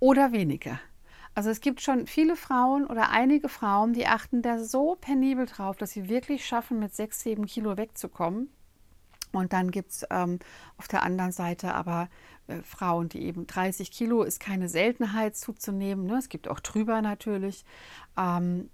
oder 0.00 0.32
weniger. 0.32 0.80
Also 1.38 1.50
es 1.50 1.60
gibt 1.60 1.80
schon 1.80 2.08
viele 2.08 2.34
Frauen 2.34 2.84
oder 2.84 3.10
einige 3.10 3.48
Frauen, 3.48 3.92
die 3.92 4.08
achten 4.08 4.42
da 4.42 4.58
so 4.58 4.96
penibel 5.00 5.46
drauf, 5.46 5.76
dass 5.76 5.92
sie 5.92 6.08
wirklich 6.08 6.44
schaffen, 6.44 6.80
mit 6.80 6.96
sechs, 6.96 7.20
sieben 7.20 7.46
Kilo 7.46 7.76
wegzukommen. 7.76 8.48
Und 9.30 9.52
dann 9.52 9.70
gibt 9.70 9.92
es 9.92 10.06
ähm, 10.10 10.40
auf 10.78 10.88
der 10.88 11.04
anderen 11.04 11.30
Seite 11.30 11.74
aber 11.74 12.08
äh, 12.48 12.60
Frauen, 12.62 13.08
die 13.08 13.22
eben 13.22 13.46
30 13.46 13.92
Kilo 13.92 14.24
ist 14.24 14.40
keine 14.40 14.68
Seltenheit 14.68 15.36
zuzunehmen. 15.36 16.06
Ne? 16.06 16.16
Es 16.16 16.28
gibt 16.28 16.48
auch 16.48 16.58
drüber 16.58 17.02
natürlich. 17.02 17.64
Ähm, 18.16 18.68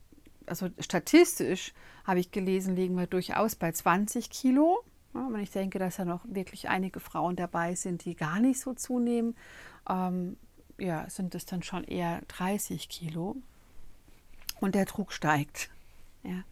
also 0.47 0.71
statistisch 0.79 1.75
habe 2.07 2.21
ich 2.21 2.31
gelesen, 2.31 2.77
liegen 2.77 2.97
wir 2.97 3.07
durchaus 3.07 3.57
bei 3.57 3.73
20 3.73 4.31
Kilo. 4.31 4.83
Ja, 5.13 5.27
und 5.27 5.39
ich 5.39 5.51
denke, 5.51 5.79
dass 5.79 5.99
ja 5.99 6.07
noch 6.07 6.23
wirklich 6.25 6.71
einige 6.71 7.01
Frauen 7.01 7.37
dabei 7.37 7.75
sind, 7.75 8.07
die 8.07 8.17
gar 8.17 8.41
nicht 8.41 8.59
so 8.59 8.73
zunehmen. 8.73 9.37
Ähm, 9.87 10.39
ja, 10.79 11.09
sind 11.09 11.35
es 11.35 11.47
dann 11.47 11.63
schon 11.63 11.85
eher 11.85 12.23
30 12.29 12.89
Kilo. 12.89 13.37
Und 14.61 14.75
der 14.75 14.85
Druck 14.85 15.13
steigt. 15.13 15.71
Ja. 16.23 16.45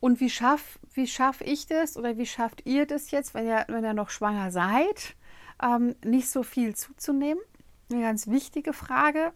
Und 0.00 0.20
wie 0.20 0.30
schaffe 0.30 0.78
wie 0.94 1.06
schaff 1.06 1.40
ich 1.40 1.66
das 1.66 1.96
oder 1.96 2.16
wie 2.16 2.26
schafft 2.26 2.66
ihr 2.66 2.86
das 2.86 3.10
jetzt, 3.10 3.34
wenn 3.34 3.46
ihr, 3.46 3.64
wenn 3.68 3.84
ihr 3.84 3.94
noch 3.94 4.10
schwanger 4.10 4.50
seid, 4.50 5.14
ähm, 5.62 5.94
nicht 6.04 6.30
so 6.30 6.42
viel 6.42 6.74
zuzunehmen? 6.74 7.42
Eine 7.90 8.02
ganz 8.02 8.26
wichtige 8.26 8.72
Frage. 8.72 9.32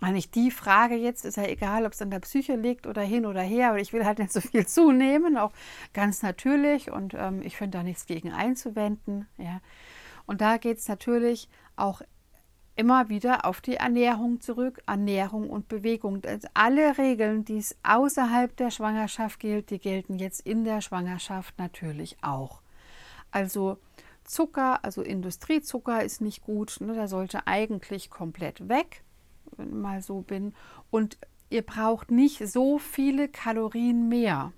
Eigentlich 0.00 0.30
die 0.30 0.50
Frage 0.50 0.94
jetzt 0.94 1.24
ist 1.24 1.36
ja 1.36 1.44
egal, 1.44 1.84
ob 1.84 1.92
es 1.92 2.02
an 2.02 2.10
der 2.10 2.20
Psyche 2.20 2.54
liegt 2.54 2.86
oder 2.86 3.02
hin 3.02 3.26
oder 3.26 3.42
her, 3.42 3.70
aber 3.70 3.80
ich 3.80 3.92
will 3.92 4.04
halt 4.04 4.18
nicht 4.18 4.32
so 4.32 4.40
viel 4.40 4.66
zunehmen, 4.68 5.36
auch 5.36 5.52
ganz 5.92 6.22
natürlich 6.22 6.90
und 6.90 7.14
ähm, 7.14 7.42
ich 7.42 7.56
finde 7.56 7.78
da 7.78 7.84
nichts 7.84 8.06
gegen 8.06 8.32
einzuwenden. 8.32 9.26
Ja. 9.38 9.60
Und 10.26 10.40
da 10.40 10.56
geht 10.56 10.78
es 10.78 10.88
natürlich 10.88 11.48
auch 11.74 12.02
immer 12.78 13.08
wieder 13.08 13.44
auf 13.44 13.60
die 13.60 13.74
Ernährung 13.74 14.40
zurück. 14.40 14.80
Ernährung 14.86 15.50
und 15.50 15.66
Bewegung. 15.66 16.22
Alle 16.54 16.96
Regeln, 16.96 17.44
die 17.44 17.58
es 17.58 17.76
außerhalb 17.82 18.56
der 18.56 18.70
Schwangerschaft 18.70 19.40
gilt, 19.40 19.70
die 19.70 19.80
gelten 19.80 20.18
jetzt 20.18 20.46
in 20.46 20.64
der 20.64 20.80
Schwangerschaft 20.80 21.58
natürlich 21.58 22.16
auch. 22.22 22.62
Also 23.32 23.78
Zucker, 24.22 24.84
also 24.84 25.02
Industriezucker 25.02 26.04
ist 26.04 26.20
nicht 26.20 26.42
gut. 26.42 26.76
Ne? 26.80 26.94
Der 26.94 27.08
sollte 27.08 27.48
eigentlich 27.48 28.10
komplett 28.10 28.68
weg, 28.68 29.02
wenn 29.56 29.68
ich 29.68 29.74
mal 29.74 30.00
so 30.00 30.20
bin. 30.20 30.54
Und 30.90 31.18
ihr 31.50 31.62
braucht 31.62 32.12
nicht 32.12 32.46
so 32.46 32.78
viele 32.78 33.28
Kalorien 33.28 34.08
mehr. 34.08 34.52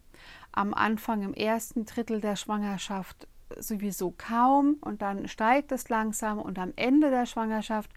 Am 0.52 0.74
Anfang, 0.74 1.22
im 1.22 1.32
ersten 1.32 1.86
Drittel 1.86 2.20
der 2.20 2.36
Schwangerschaft 2.36 3.28
sowieso 3.58 4.14
kaum 4.16 4.76
und 4.80 5.02
dann 5.02 5.28
steigt 5.28 5.72
es 5.72 5.88
langsam 5.88 6.38
und 6.38 6.58
am 6.58 6.72
Ende 6.76 7.10
der 7.10 7.26
Schwangerschaft 7.26 7.90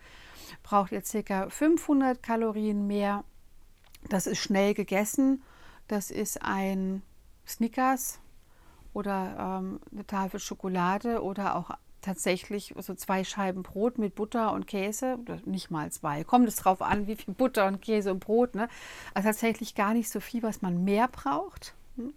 braucht 0.64 0.92
ihr 0.92 1.02
ca. 1.02 1.50
500 1.50 2.22
Kalorien 2.22 2.88
mehr. 2.88 3.24
Das 4.10 4.28
ist 4.28 4.40
schnell 4.40 4.74
gegessen. 4.74 5.44
Das 5.88 6.12
ist 6.12 6.42
ein 6.42 7.02
Snickers 7.48 8.20
oder 8.94 9.60
ähm, 9.60 9.80
eine 9.92 10.06
Tafel 10.06 10.40
Schokolade 10.40 11.22
oder 11.22 11.56
auch 11.56 11.72
tatsächlich 12.04 12.74
so 12.80 12.94
zwei 12.94 13.24
Scheiben 13.24 13.64
Brot 13.64 13.98
mit 13.98 14.16
Butter 14.16 14.52
und 14.52 14.68
Käse, 14.68 15.18
nicht 15.46 15.72
mal 15.72 15.92
zwei, 15.92 16.24
kommt 16.24 16.48
es 16.48 16.58
drauf 16.58 16.82
an, 16.82 17.08
wie 17.08 17.16
viel 17.16 17.34
Butter 17.34 17.66
und 17.66 17.82
Käse 17.82 18.12
und 18.12 18.20
Brot, 18.20 18.56
ne? 18.56 18.68
Also 19.14 19.30
tatsächlich 19.30 19.74
gar 19.74 19.94
nicht 19.94 20.10
so 20.10 20.20
viel, 20.20 20.44
was 20.44 20.62
man 20.62 20.84
mehr 20.84 21.08
braucht. 21.08 21.74
Hm? 21.96 22.14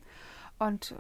Und 0.59 0.95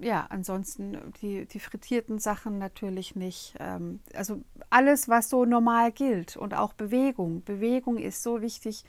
ja, 0.00 0.26
ansonsten 0.28 0.98
die, 1.20 1.46
die 1.46 1.60
frittierten 1.60 2.18
Sachen 2.18 2.58
natürlich 2.58 3.16
nicht. 3.16 3.54
Ähm, 3.58 4.00
also 4.14 4.42
alles, 4.70 5.08
was 5.08 5.28
so 5.28 5.44
normal 5.44 5.92
gilt 5.92 6.36
und 6.36 6.54
auch 6.54 6.72
Bewegung. 6.72 7.42
Bewegung 7.44 7.98
ist 7.98 8.22
so 8.22 8.40
wichtig. 8.40 8.84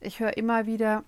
Ich 0.00 0.20
höre 0.20 0.36
immer 0.36 0.66
wieder, 0.66 1.04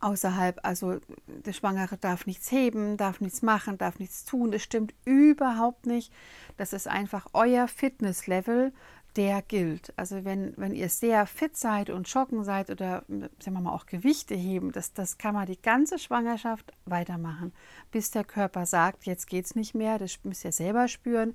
außerhalb, 0.00 0.60
also 0.62 0.98
der 1.26 1.52
Schwangere 1.52 1.96
darf 1.96 2.26
nichts 2.26 2.50
heben, 2.50 2.96
darf 2.96 3.20
nichts 3.20 3.42
machen, 3.42 3.78
darf 3.78 3.98
nichts 3.98 4.24
tun. 4.24 4.50
Das 4.50 4.62
stimmt 4.62 4.94
überhaupt 5.04 5.86
nicht. 5.86 6.12
Das 6.56 6.72
ist 6.72 6.88
einfach 6.88 7.26
euer 7.32 7.68
Fitnesslevel, 7.68 8.72
der 9.16 9.42
gilt. 9.42 9.92
Also 9.96 10.24
wenn, 10.24 10.54
wenn 10.56 10.74
ihr 10.74 10.88
sehr 10.88 11.26
fit 11.26 11.56
seid 11.56 11.90
und 11.90 12.08
joggen 12.08 12.44
seid 12.44 12.70
oder 12.70 13.04
sagen 13.08 13.56
wir 13.56 13.60
mal 13.60 13.72
auch 13.72 13.86
Gewichte 13.86 14.34
heben, 14.34 14.72
das, 14.72 14.92
das 14.92 15.18
kann 15.18 15.34
man 15.34 15.46
die 15.46 15.60
ganze 15.60 15.98
Schwangerschaft 15.98 16.72
weitermachen, 16.86 17.52
bis 17.90 18.10
der 18.10 18.24
Körper 18.24 18.66
sagt, 18.66 19.04
jetzt 19.04 19.26
geht 19.26 19.44
es 19.44 19.54
nicht 19.54 19.74
mehr, 19.74 19.98
das 19.98 20.18
müsst 20.24 20.44
ihr 20.44 20.52
selber 20.52 20.88
spüren. 20.88 21.34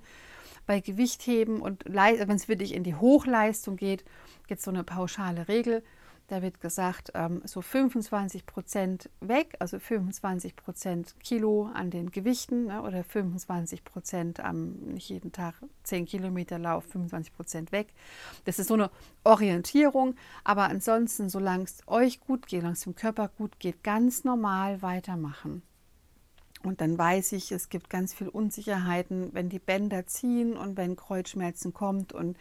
Bei 0.65 0.81
Gewichtheben 0.81 1.61
und 1.61 1.83
wenn 1.85 2.35
es 2.35 2.47
wirklich 2.47 2.73
in 2.73 2.83
die 2.83 2.95
Hochleistung 2.95 3.77
geht, 3.77 4.03
gibt 4.47 4.59
es 4.59 4.65
so 4.65 4.71
eine 4.71 4.83
pauschale 4.83 5.47
Regel. 5.47 5.83
Da 6.29 6.41
wird 6.41 6.59
gesagt, 6.59 7.11
ähm, 7.13 7.41
so 7.45 7.61
25 7.61 8.45
Prozent 8.45 9.09
weg, 9.21 9.55
also 9.59 9.79
25 9.79 10.57
Prozent 10.57 11.15
Kilo 11.21 11.69
an 11.73 11.89
den 11.89 12.11
Gewichten 12.11 12.65
ne, 12.65 12.81
oder 12.81 13.05
25 13.05 13.85
Prozent 13.85 14.41
am, 14.41 14.73
nicht 14.73 15.07
jeden 15.07 15.31
Tag 15.31 15.55
10 15.83 16.05
Kilometer 16.05 16.59
Lauf, 16.59 16.83
25 16.83 17.33
Prozent 17.33 17.71
weg. 17.71 17.87
Das 18.43 18.59
ist 18.59 18.67
so 18.67 18.73
eine 18.73 18.91
Orientierung, 19.23 20.15
aber 20.43 20.65
ansonsten, 20.65 21.29
solange 21.29 21.63
es 21.63 21.79
euch 21.87 22.19
gut 22.19 22.47
geht, 22.47 22.59
solange 22.59 22.73
es 22.73 22.81
dem 22.81 22.95
Körper 22.95 23.29
gut 23.29 23.57
geht, 23.59 23.81
ganz 23.81 24.25
normal 24.25 24.81
weitermachen. 24.81 25.61
Und 26.63 26.81
dann 26.81 26.97
weiß 26.97 27.31
ich, 27.33 27.53
es 27.53 27.69
gibt 27.69 27.89
ganz 27.89 28.13
viel 28.13 28.27
Unsicherheiten, 28.27 29.29
wenn 29.33 29.47
die 29.47 29.59
Bänder 29.59 30.07
ziehen 30.07 30.57
und 30.57 30.75
wenn 30.75 30.97
Kreuzschmerzen 30.97 31.73
kommt. 31.73 32.11
Und 32.11 32.35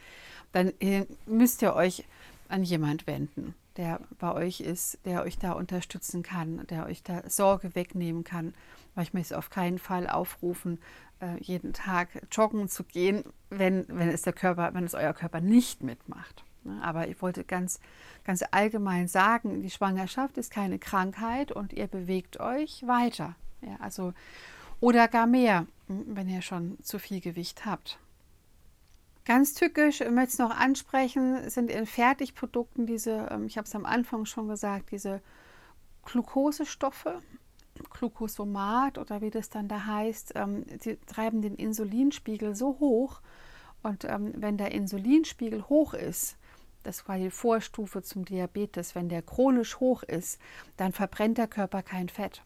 dann 0.50 0.72
äh, 0.80 1.06
müsst 1.26 1.62
ihr 1.62 1.74
euch 1.74 2.04
an 2.48 2.62
jemand 2.62 3.06
wenden 3.06 3.54
der 3.76 4.00
bei 4.18 4.32
euch 4.32 4.60
ist, 4.60 4.98
der 5.04 5.22
euch 5.22 5.38
da 5.38 5.52
unterstützen 5.52 6.22
kann, 6.22 6.66
der 6.68 6.86
euch 6.86 7.02
da 7.02 7.28
Sorge 7.28 7.74
wegnehmen 7.74 8.24
kann. 8.24 8.54
Weil 8.94 9.04
ich 9.04 9.14
möchte 9.14 9.36
auf 9.36 9.50
keinen 9.50 9.78
Fall 9.78 10.08
aufrufen, 10.08 10.78
äh, 11.20 11.38
jeden 11.40 11.72
Tag 11.72 12.08
joggen 12.32 12.68
zu 12.68 12.84
gehen, 12.84 13.24
wenn, 13.50 13.86
wenn 13.88 14.08
es 14.08 14.22
der 14.22 14.32
Körper, 14.32 14.72
wenn 14.72 14.84
es 14.84 14.94
euer 14.94 15.12
Körper 15.12 15.40
nicht 15.40 15.82
mitmacht. 15.82 16.44
Ne? 16.64 16.80
Aber 16.82 17.08
ich 17.08 17.20
wollte 17.20 17.44
ganz, 17.44 17.78
ganz 18.24 18.42
allgemein 18.50 19.08
sagen, 19.08 19.62
die 19.62 19.70
Schwangerschaft 19.70 20.38
ist 20.38 20.50
keine 20.50 20.78
Krankheit 20.78 21.52
und 21.52 21.72
ihr 21.72 21.86
bewegt 21.86 22.40
euch 22.40 22.86
weiter. 22.86 23.34
Ja, 23.60 23.76
also, 23.80 24.12
oder 24.80 25.08
gar 25.08 25.26
mehr, 25.26 25.66
wenn 25.88 26.28
ihr 26.28 26.42
schon 26.42 26.78
zu 26.82 26.98
viel 26.98 27.20
Gewicht 27.20 27.66
habt. 27.66 27.98
Ganz 29.26 29.54
tückisch, 29.54 30.02
ich 30.02 30.10
möchte 30.10 30.34
es 30.34 30.38
noch 30.38 30.56
ansprechen, 30.56 31.50
sind 31.50 31.68
in 31.68 31.84
Fertigprodukten 31.84 32.86
diese, 32.86 33.26
ähm, 33.32 33.46
ich 33.46 33.58
habe 33.58 33.66
es 33.66 33.74
am 33.74 33.84
Anfang 33.84 34.24
schon 34.24 34.46
gesagt, 34.46 34.92
diese 34.92 35.20
Glukosestoffe, 36.04 37.20
Glucosomat 37.90 38.98
oder 38.98 39.20
wie 39.22 39.30
das 39.30 39.50
dann 39.50 39.66
da 39.66 39.84
heißt, 39.84 40.34
ähm, 40.36 40.64
die 40.84 40.96
treiben 41.06 41.42
den 41.42 41.56
Insulinspiegel 41.56 42.54
so 42.54 42.78
hoch. 42.78 43.20
Und 43.82 44.04
ähm, 44.04 44.32
wenn 44.36 44.58
der 44.58 44.70
Insulinspiegel 44.70 45.68
hoch 45.68 45.92
ist, 45.92 46.36
das 46.84 47.08
war 47.08 47.18
die 47.18 47.30
Vorstufe 47.30 48.02
zum 48.02 48.24
Diabetes, 48.24 48.94
wenn 48.94 49.08
der 49.08 49.22
chronisch 49.22 49.80
hoch 49.80 50.04
ist, 50.04 50.38
dann 50.76 50.92
verbrennt 50.92 51.38
der 51.38 51.48
Körper 51.48 51.82
kein 51.82 52.08
Fett. 52.08 52.44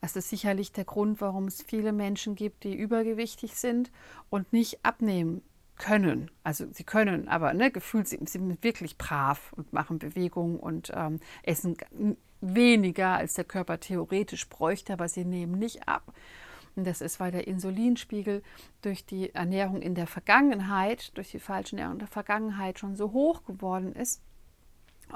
Das 0.00 0.16
ist 0.16 0.28
sicherlich 0.28 0.72
der 0.72 0.86
Grund, 0.86 1.20
warum 1.20 1.46
es 1.46 1.62
viele 1.62 1.92
Menschen 1.92 2.34
gibt, 2.34 2.64
die 2.64 2.74
übergewichtig 2.74 3.54
sind 3.54 3.92
und 4.28 4.52
nicht 4.52 4.84
abnehmen 4.84 5.40
können. 5.76 6.30
Also 6.42 6.66
sie 6.72 6.84
können, 6.84 7.28
aber 7.28 7.52
ne, 7.54 7.70
gefühlt 7.70 8.08
sie, 8.08 8.18
sie 8.18 8.38
sind 8.38 8.62
wirklich 8.62 8.96
brav 8.96 9.52
und 9.52 9.72
machen 9.72 9.98
Bewegungen 9.98 10.58
und 10.58 10.92
ähm, 10.94 11.20
essen 11.42 11.76
weniger, 12.40 13.14
als 13.14 13.34
der 13.34 13.44
Körper 13.44 13.80
theoretisch 13.80 14.48
bräuchte, 14.48 14.92
aber 14.92 15.08
sie 15.08 15.24
nehmen 15.24 15.58
nicht 15.58 15.88
ab. 15.88 16.12
Und 16.76 16.86
das 16.86 17.00
ist, 17.00 17.20
weil 17.20 17.30
der 17.30 17.46
Insulinspiegel 17.46 18.42
durch 18.82 19.06
die 19.06 19.34
Ernährung 19.34 19.80
in 19.80 19.94
der 19.94 20.06
Vergangenheit, 20.06 21.16
durch 21.16 21.30
die 21.30 21.38
falsche 21.38 21.76
Ernährung 21.76 21.94
in 21.94 21.98
der 22.00 22.08
Vergangenheit 22.08 22.78
schon 22.78 22.96
so 22.96 23.12
hoch 23.12 23.44
geworden 23.44 23.92
ist, 23.92 24.20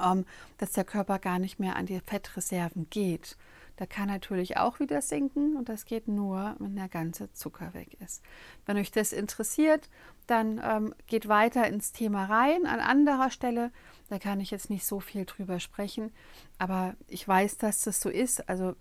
ähm, 0.01 0.25
dass 0.57 0.71
der 0.71 0.85
Körper 0.85 1.19
gar 1.19 1.39
nicht 1.39 1.59
mehr 1.59 1.75
an 1.75 1.85
die 1.85 1.99
Fettreserven 1.99 2.89
geht. 2.89 3.37
Der 3.79 3.87
kann 3.87 4.09
natürlich 4.09 4.57
auch 4.57 4.79
wieder 4.79 5.01
sinken 5.01 5.55
und 5.55 5.69
das 5.69 5.85
geht 5.85 6.09
nur, 6.09 6.55
wenn 6.59 6.75
der 6.75 6.89
ganze 6.89 7.31
Zucker 7.31 7.73
weg 7.73 7.97
ist. 8.01 8.21
Wenn 8.65 8.77
euch 8.77 8.91
das 8.91 9.13
interessiert, 9.13 9.89
dann 10.27 10.61
ähm, 10.63 10.93
geht 11.07 11.29
weiter 11.29 11.65
ins 11.67 11.93
Thema 11.93 12.25
rein. 12.25 12.65
An 12.65 12.81
anderer 12.81 13.31
Stelle, 13.31 13.71
da 14.09 14.19
kann 14.19 14.41
ich 14.41 14.51
jetzt 14.51 14.69
nicht 14.69 14.85
so 14.85 14.99
viel 14.99 15.25
drüber 15.25 15.61
sprechen, 15.61 16.11
aber 16.57 16.95
ich 17.07 17.25
weiß, 17.25 17.57
dass 17.57 17.83
das 17.83 18.01
so 18.01 18.09
ist. 18.09 18.49
Also 18.49 18.75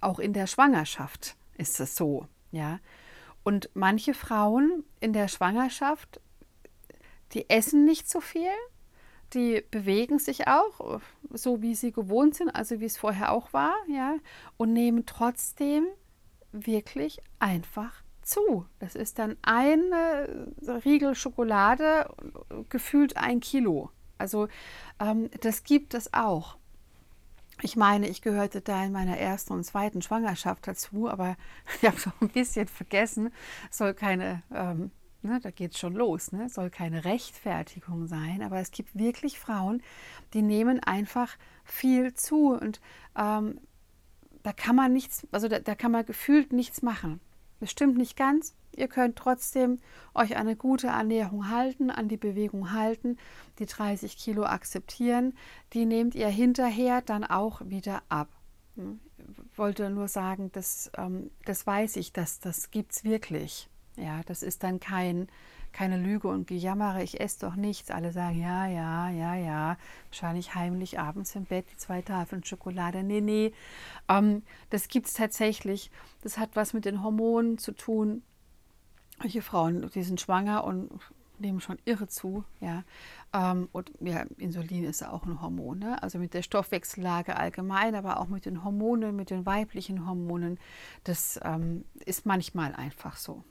auch 0.00 0.18
in 0.18 0.32
der 0.32 0.48
Schwangerschaft 0.48 1.36
ist 1.56 1.78
es 1.78 1.94
so, 1.94 2.26
ja. 2.50 2.80
Und 3.44 3.70
manche 3.74 4.14
Frauen 4.14 4.84
in 5.00 5.12
der 5.12 5.28
Schwangerschaft, 5.28 6.20
die 7.32 7.48
essen 7.48 7.84
nicht 7.84 8.10
so 8.10 8.20
viel, 8.20 8.50
die 9.34 9.62
bewegen 9.70 10.18
sich 10.18 10.48
auch, 10.48 11.00
so 11.30 11.62
wie 11.62 11.74
sie 11.74 11.92
gewohnt 11.92 12.34
sind, 12.34 12.50
also 12.50 12.80
wie 12.80 12.84
es 12.84 12.98
vorher 12.98 13.32
auch 13.32 13.52
war, 13.52 13.74
ja, 13.88 14.16
und 14.56 14.72
nehmen 14.72 15.06
trotzdem 15.06 15.86
wirklich 16.52 17.20
einfach 17.38 18.02
zu. 18.22 18.66
Das 18.78 18.94
ist 18.94 19.18
dann 19.18 19.36
eine 19.42 20.46
Riegel 20.84 21.14
Schokolade, 21.14 22.08
gefühlt 22.68 23.16
ein 23.16 23.40
Kilo. 23.40 23.90
Also 24.18 24.48
ähm, 25.00 25.30
das 25.40 25.64
gibt 25.64 25.94
es 25.94 26.12
auch. 26.14 26.56
Ich 27.60 27.76
meine, 27.76 28.08
ich 28.08 28.22
gehörte 28.22 28.60
da 28.60 28.84
in 28.84 28.92
meiner 28.92 29.18
ersten 29.18 29.52
und 29.52 29.64
zweiten 29.64 30.02
Schwangerschaft 30.02 30.66
dazu, 30.66 31.08
aber 31.08 31.36
ich 31.80 31.88
habe 31.88 31.98
so 31.98 32.10
ein 32.20 32.28
bisschen 32.28 32.68
vergessen, 32.68 33.32
es 33.70 33.78
soll 33.78 33.94
keine 33.94 34.42
ähm, 34.52 34.90
Ne, 35.24 35.38
da 35.40 35.52
geht 35.52 35.72
es 35.72 35.78
schon 35.78 35.94
los, 35.94 36.32
ne? 36.32 36.48
soll 36.48 36.68
keine 36.68 37.04
Rechtfertigung 37.04 38.08
sein, 38.08 38.42
aber 38.42 38.58
es 38.58 38.72
gibt 38.72 38.98
wirklich 38.98 39.38
Frauen, 39.38 39.80
die 40.34 40.42
nehmen 40.42 40.80
einfach 40.80 41.36
viel 41.64 42.12
zu 42.14 42.48
und 42.48 42.80
ähm, 43.16 43.60
da 44.42 44.52
kann 44.52 44.74
man 44.74 44.92
nichts, 44.92 45.24
also 45.30 45.46
da, 45.46 45.60
da 45.60 45.76
kann 45.76 45.92
man 45.92 46.04
gefühlt 46.04 46.52
nichts 46.52 46.82
machen. 46.82 47.20
Das 47.60 47.70
stimmt 47.70 47.96
nicht 47.96 48.16
ganz. 48.16 48.56
Ihr 48.74 48.88
könnt 48.88 49.14
trotzdem 49.16 49.78
euch 50.14 50.36
eine 50.36 50.56
gute 50.56 50.88
Ernährung 50.88 51.48
halten, 51.48 51.90
an 51.90 52.08
die 52.08 52.16
Bewegung 52.16 52.72
halten, 52.72 53.18
die 53.60 53.66
30 53.66 54.16
Kilo 54.16 54.44
akzeptieren. 54.44 55.34
Die 55.72 55.86
nehmt 55.86 56.16
ihr 56.16 56.26
hinterher 56.26 57.02
dann 57.02 57.22
auch 57.22 57.60
wieder 57.64 58.02
ab. 58.08 58.28
Ich 58.74 58.82
hm, 58.82 59.00
wollte 59.54 59.90
nur 59.90 60.08
sagen, 60.08 60.50
das, 60.52 60.90
ähm, 60.96 61.30
das 61.44 61.64
weiß 61.64 61.96
ich, 61.96 62.12
dass 62.12 62.40
das 62.40 62.72
gibt 62.72 62.92
es 62.92 63.04
wirklich. 63.04 63.68
Ja, 63.96 64.22
das 64.26 64.42
ist 64.42 64.62
dann 64.62 64.80
kein, 64.80 65.28
keine 65.72 65.98
Lüge 65.98 66.28
und 66.28 66.46
Gejammere, 66.46 67.02
ich 67.02 67.20
esse 67.20 67.40
doch 67.40 67.56
nichts. 67.56 67.90
Alle 67.90 68.12
sagen, 68.12 68.40
ja, 68.40 68.66
ja, 68.66 69.10
ja, 69.10 69.34
ja, 69.34 69.76
wahrscheinlich 70.08 70.54
heimlich 70.54 70.98
abends 70.98 71.34
im 71.34 71.44
Bett 71.44 71.66
die 71.70 71.76
zwei 71.76 72.02
Tafeln 72.02 72.44
Schokolade. 72.44 73.02
Nee, 73.02 73.20
nee, 73.20 73.52
ähm, 74.08 74.42
das 74.70 74.88
gibt 74.88 75.08
es 75.08 75.14
tatsächlich. 75.14 75.90
Das 76.22 76.38
hat 76.38 76.50
was 76.54 76.72
mit 76.72 76.84
den 76.84 77.02
Hormonen 77.02 77.58
zu 77.58 77.72
tun. 77.72 78.22
Solche 79.20 79.42
Frauen, 79.42 79.90
die 79.94 80.02
sind 80.02 80.20
schwanger 80.20 80.64
und 80.64 80.90
nehmen 81.38 81.60
schon 81.60 81.78
irre 81.84 82.08
zu. 82.08 82.44
Ja. 82.60 82.84
Ähm, 83.34 83.68
und 83.72 83.92
ja, 84.00 84.24
Insulin 84.38 84.84
ist 84.84 85.04
auch 85.04 85.24
ein 85.24 85.42
Hormon. 85.42 85.80
Ne? 85.80 86.02
Also 86.02 86.18
mit 86.18 86.32
der 86.32 86.42
Stoffwechsellage 86.42 87.36
allgemein, 87.36 87.94
aber 87.94 88.20
auch 88.20 88.28
mit 88.28 88.46
den 88.46 88.64
Hormonen, 88.64 89.14
mit 89.14 89.30
den 89.30 89.44
weiblichen 89.44 90.06
Hormonen. 90.06 90.58
Das 91.04 91.38
ähm, 91.42 91.84
ist 92.06 92.24
manchmal 92.24 92.74
einfach 92.74 93.16
so. 93.16 93.44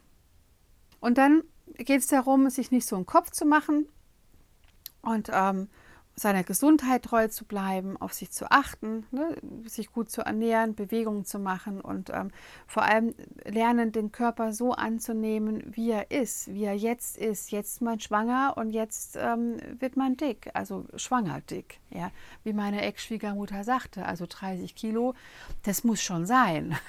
Und 1.02 1.18
dann 1.18 1.42
geht 1.76 2.00
es 2.00 2.06
darum, 2.06 2.48
sich 2.48 2.70
nicht 2.70 2.86
so 2.86 2.94
einen 2.94 3.06
Kopf 3.06 3.32
zu 3.32 3.44
machen 3.44 3.88
und 5.02 5.30
ähm, 5.32 5.68
seiner 6.14 6.44
Gesundheit 6.44 7.02
treu 7.02 7.26
zu 7.26 7.44
bleiben, 7.44 7.96
auf 7.96 8.12
sich 8.12 8.30
zu 8.30 8.52
achten, 8.52 9.04
ne, 9.10 9.36
sich 9.66 9.90
gut 9.90 10.12
zu 10.12 10.20
ernähren, 10.22 10.76
Bewegungen 10.76 11.24
zu 11.24 11.40
machen 11.40 11.80
und 11.80 12.10
ähm, 12.10 12.30
vor 12.68 12.84
allem 12.84 13.14
lernen, 13.44 13.90
den 13.90 14.12
Körper 14.12 14.52
so 14.52 14.72
anzunehmen, 14.72 15.64
wie 15.66 15.90
er 15.90 16.12
ist, 16.12 16.52
wie 16.52 16.64
er 16.64 16.76
jetzt 16.76 17.18
ist. 17.18 17.50
Jetzt 17.50 17.72
ist 17.72 17.82
man 17.82 17.98
schwanger 17.98 18.54
und 18.56 18.70
jetzt 18.70 19.18
ähm, 19.20 19.56
wird 19.80 19.96
man 19.96 20.16
dick, 20.16 20.50
also 20.54 20.86
schwanger 20.94 21.40
dick. 21.40 21.80
Ja, 21.90 22.12
wie 22.44 22.52
meine 22.52 22.82
Ex-Schwiegermutter 22.82 23.64
sagte, 23.64 24.06
also 24.06 24.26
30 24.28 24.76
Kilo, 24.76 25.14
das 25.64 25.82
muss 25.82 26.00
schon 26.00 26.26
sein. 26.26 26.76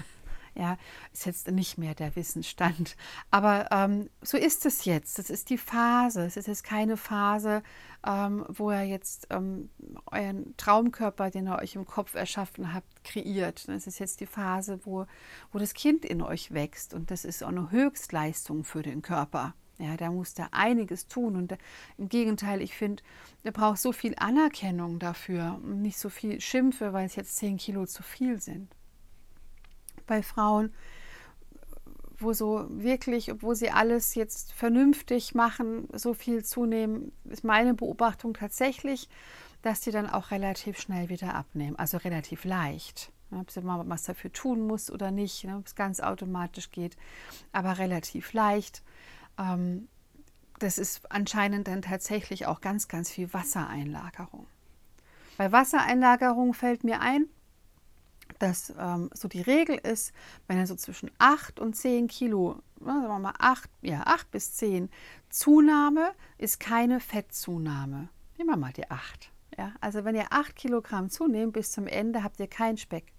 Ja, 0.56 0.78
ist 1.12 1.26
jetzt 1.26 1.50
nicht 1.50 1.80
mehr 1.80 1.96
der 1.96 2.16
Wissensstand. 2.16 2.96
Aber 3.32 3.70
ähm, 3.72 4.10
so 4.22 4.38
ist 4.38 4.68
es 4.68 4.86
jetzt. 4.86 5.18
Das 5.18 5.32
ist 5.32 5.50
die 5.50 5.58
Phase. 5.58 6.26
Es 6.26 6.38
ist 6.38 6.48
jetzt 6.48 6.64
keine 6.64 6.96
Phase, 6.96 7.64
ähm, 8.06 8.46
wo 8.48 8.70
er 8.70 8.84
jetzt 8.84 9.28
ähm, 9.32 9.70
euren 10.12 10.56
Traumkörper, 10.58 11.32
den 11.32 11.48
ihr 11.48 11.58
euch 11.58 11.76
im 11.76 11.86
Kopf 11.86 12.14
erschaffen 12.14 12.72
habt, 12.72 13.04
kreiert. 13.04 13.68
Es 13.68 13.88
ist 13.88 13.98
jetzt 13.98 14.20
die 14.20 14.28
Phase, 14.28 14.80
wo, 14.84 15.08
wo 15.52 15.58
das 15.58 15.74
Kind 15.74 16.06
in 16.06 16.22
euch 16.22 16.54
wächst. 16.54 16.94
Und 16.94 17.10
das 17.10 17.26
ist 17.26 17.44
auch 17.44 17.48
eine 17.48 17.72
Höchstleistung 17.72 18.64
für 18.64 18.84
den 18.84 19.02
Körper. 19.02 19.56
Ja, 19.80 19.98
da 19.98 20.12
muss 20.12 20.36
da 20.36 20.50
einiges 20.52 21.08
tun. 21.08 21.36
Und 21.36 21.58
im 21.98 22.10
Gegenteil, 22.10 22.62
ich 22.62 22.76
finde, 22.76 23.02
er 23.44 23.54
braucht 23.54 23.80
so 23.80 23.92
viel 23.92 24.14
Anerkennung 24.18 25.00
dafür 25.00 25.60
und 25.64 25.82
nicht 25.82 25.98
so 25.98 26.10
viel 26.10 26.40
Schimpfe, 26.42 26.94
weil 26.94 27.08
es 27.08 27.16
jetzt 27.16 27.38
10 27.38 27.58
Kilo 27.58 27.88
zu 27.88 28.04
viel 28.04 28.40
sind 28.40 28.70
bei 30.06 30.24
Frauen, 30.24 30.74
wo 32.18 32.34
so 32.34 32.66
wirklich, 32.70 33.32
obwohl 33.32 33.56
sie 33.56 33.70
alles 33.70 34.16
jetzt 34.16 34.54
vernünftig 34.54 35.36
machen, 35.36 35.88
so 35.94 36.14
viel 36.14 36.44
zunehmen, 36.44 37.12
ist 37.26 37.44
meine 37.44 37.74
Beobachtung 37.74 38.34
tatsächlich, 38.34 39.10
dass 39.62 39.82
sie 39.82 39.92
dann 39.92 40.10
auch 40.10 40.32
relativ 40.32 40.80
schnell 40.80 41.10
wieder 41.10 41.36
abnehmen, 41.36 41.78
also 41.78 41.98
relativ 41.98 42.44
leicht. 42.46 43.12
Ob 43.32 43.50
sie 43.50 43.62
mal 43.62 43.82
was 43.90 44.04
dafür 44.04 44.32
tun 44.32 44.68
muss 44.68 44.92
oder 44.92 45.10
nicht, 45.10 45.44
ne, 45.44 45.58
ob 45.58 45.66
es 45.66 45.76
ganz 45.76 46.00
automatisch 46.00 46.70
geht, 46.70 46.96
aber 47.52 47.80
relativ 47.80 48.34
leicht. 48.34 48.84
Ähm, 49.40 49.88
das 50.60 50.78
ist 50.78 51.12
anscheinend 51.12 51.68
dann 51.68 51.82
tatsächlich 51.82 52.46
auch 52.46 52.62
ganz, 52.62 52.88
ganz 52.88 53.10
viel 53.10 53.34
Wassereinlagerung. 53.34 54.46
Bei 55.38 55.52
Wassereinlagerung 55.52 56.54
fällt 56.54 56.84
mir 56.84 57.02
ein, 57.02 57.26
dass 58.40 58.74
ähm, 58.78 59.10
so 59.14 59.28
die 59.28 59.42
Regel 59.42 59.78
ist, 59.78 60.14
wenn 60.48 60.58
er 60.58 60.68
so 60.68 60.76
zwischen 60.76 61.12
8 61.18 61.60
und 61.60 61.76
10 61.76 62.08
Kilo, 62.08 62.62
sagen 62.80 63.04
wir 63.04 63.20
mal 63.20 63.34
8, 63.38 63.70
ja, 63.82 64.02
8 64.06 64.32
bis 64.32 64.54
10, 64.56 64.90
Zunahme 65.30 66.12
ist 66.38 66.60
keine 66.60 67.00
Fettzunahme. 67.00 68.10
Nehmen 68.38 68.50
wir 68.50 68.58
mal 68.58 68.74
die 68.74 68.90
8. 68.90 69.32
Ja? 69.58 69.74
Also 69.82 70.04
wenn 70.06 70.16
ihr 70.16 70.28
8 70.32 70.56
Kilogramm 70.56 71.10
zunehmt 71.10 71.54
bis 71.54 71.72
zum 71.72 71.88
Ende, 71.88 72.24
habt 72.24 72.40
ihr 72.40 72.48
keinen 72.48 72.78
Speck 72.78 73.13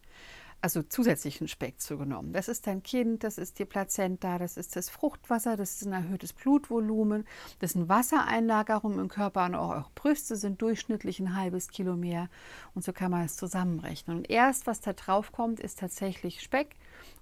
also 0.65 0.83
zusätzlichen 0.83 1.47
Speck 1.47 1.79
zugenommen. 1.79 2.33
Das 2.33 2.49
ist 2.49 2.67
dein 2.67 2.83
Kind, 2.83 3.23
das 3.23 3.37
ist 3.37 3.59
die 3.59 3.67
Plazenta, 3.67 4.39
das 4.39 4.57
ist 4.57 4.77
das 4.77 4.89
Fruchtwasser, 4.89 5.59
das 5.59 5.75
ist 5.75 5.87
ein 5.87 5.93
erhöhtes 5.93 6.33
Blutvolumen, 6.33 7.27
das 7.59 7.73
sind 7.73 7.91
Wassereinlagerungen 7.91 8.99
im 8.99 9.09
Körper 9.09 9.45
und 9.45 9.57
auch 9.57 9.69
eure 9.69 9.91
Brüste 9.95 10.37
sind 10.37 10.63
durchschnittlich 10.63 11.21
ein 11.21 11.37
halbes 11.37 11.69
Kilo 11.69 11.97
mehr 11.97 12.31
und 12.75 12.83
so 12.83 12.95
kann 12.95 13.11
man 13.11 13.27
es 13.27 13.37
zusammenrechnen. 13.37 14.17
Und 14.17 14.31
erst 14.31 14.67
was 14.67 14.81
da 14.81 14.95
drauf 14.95 15.33
kommt, 15.33 15.61
ist 15.61 15.81
tatsächlich 15.81 16.41
Speck 16.41 16.77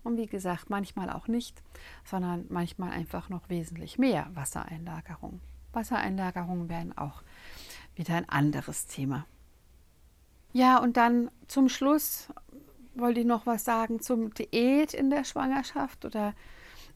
und 0.04 0.16
wie 0.18 0.26
gesagt, 0.26 0.70
manchmal 0.70 1.10
auch 1.10 1.26
nicht, 1.26 1.64
sondern 2.04 2.46
manchmal 2.48 2.92
einfach 2.92 3.28
noch 3.28 3.48
wesentlich 3.48 3.98
mehr 3.98 4.30
Wassereinlagerung. 4.34 5.40
Wassereinlagerungen 5.72 6.68
werden 6.68 6.96
auch 6.96 7.24
wieder 7.96 8.14
ein 8.14 8.28
anderes 8.28 8.86
Thema. 8.86 9.26
Ja, 10.52 10.78
und 10.78 10.96
dann 10.96 11.28
zum 11.48 11.68
Schluss 11.68 12.28
wollte 12.94 13.20
ich 13.20 13.26
noch 13.26 13.46
was 13.46 13.64
sagen 13.64 14.00
zum 14.00 14.34
Diät 14.34 14.94
in 14.94 15.10
der 15.10 15.24
Schwangerschaft 15.24 16.04
oder 16.04 16.34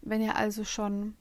wenn 0.03 0.21
ihr 0.21 0.37
also 0.37 0.65
schon 0.65 1.17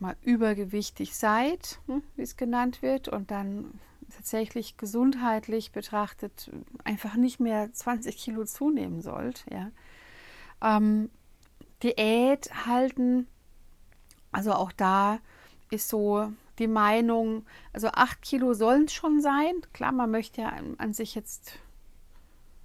mal, 0.00 0.16
übergewichtig 0.22 1.14
seid, 1.14 1.78
hm, 1.86 2.02
wie 2.16 2.22
es 2.22 2.36
genannt 2.36 2.82
wird, 2.82 3.08
und 3.08 3.30
dann 3.30 3.78
tatsächlich 4.14 4.76
gesundheitlich 4.76 5.72
betrachtet 5.72 6.50
einfach 6.84 7.14
nicht 7.14 7.38
mehr 7.38 7.72
20 7.72 8.16
Kilo 8.16 8.44
zunehmen 8.44 9.02
sollt. 9.02 9.44
Ja. 9.50 9.70
Ähm, 10.62 11.10
Diät 11.82 12.66
halten, 12.66 13.26
also 14.32 14.52
auch 14.52 14.72
da 14.72 15.18
ist 15.70 15.88
so 15.88 16.32
die 16.58 16.66
Meinung, 16.66 17.46
also 17.72 17.88
8 17.88 18.20
Kilo 18.22 18.54
sollen 18.54 18.84
es 18.84 18.92
schon 18.92 19.20
sein. 19.20 19.54
Klar, 19.72 19.92
man 19.92 20.10
möchte 20.10 20.42
ja 20.42 20.48
an, 20.48 20.74
an 20.78 20.92
sich 20.92 21.14
jetzt 21.14 21.52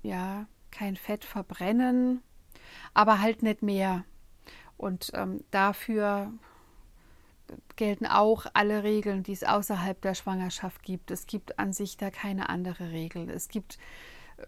ja 0.03 0.47
kein 0.75 0.95
Fett 0.95 1.25
verbrennen, 1.25 2.21
aber 2.93 3.21
halt 3.21 3.43
nicht 3.43 3.61
mehr. 3.61 4.03
Und 4.77 5.11
ähm, 5.13 5.43
dafür 5.51 6.31
gelten 7.75 8.05
auch 8.05 8.45
alle 8.53 8.83
Regeln, 8.83 9.23
die 9.23 9.31
es 9.31 9.43
außerhalb 9.43 10.01
der 10.01 10.15
Schwangerschaft 10.15 10.83
gibt. 10.83 11.11
Es 11.11 11.27
gibt 11.27 11.59
an 11.59 11.71
sich 11.71 11.95
da 11.97 12.09
keine 12.09 12.49
andere 12.49 12.91
Regel. 12.91 13.29
Es 13.29 13.47
gibt 13.47 13.77
äh, 14.37 14.45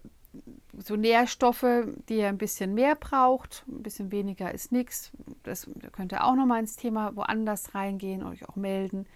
so 0.76 0.96
Nährstoffe, 0.96 1.86
die 2.08 2.18
ihr 2.18 2.28
ein 2.28 2.38
bisschen 2.38 2.74
mehr 2.74 2.94
braucht, 2.94 3.64
ein 3.68 3.82
bisschen 3.82 4.12
weniger 4.12 4.52
ist 4.52 4.72
nichts. 4.72 5.12
Das 5.44 5.68
könnt 5.92 6.12
ihr 6.12 6.24
auch 6.24 6.34
nochmal 6.34 6.60
ins 6.60 6.76
Thema 6.76 7.16
woanders 7.16 7.74
reingehen, 7.74 8.22
euch 8.22 8.48
auch 8.48 8.56
melden 8.56 9.06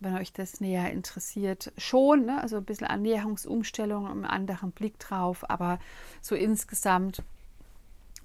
wenn 0.00 0.16
euch 0.16 0.32
das 0.32 0.60
näher 0.60 0.92
interessiert, 0.92 1.72
schon. 1.76 2.26
Ne? 2.26 2.40
Also 2.40 2.56
ein 2.56 2.64
bisschen 2.64 2.86
Ernährungsumstellung, 2.86 4.06
einen 4.06 4.24
anderen 4.24 4.70
Blick 4.70 4.98
drauf, 4.98 5.48
aber 5.48 5.78
so 6.20 6.34
insgesamt 6.34 7.22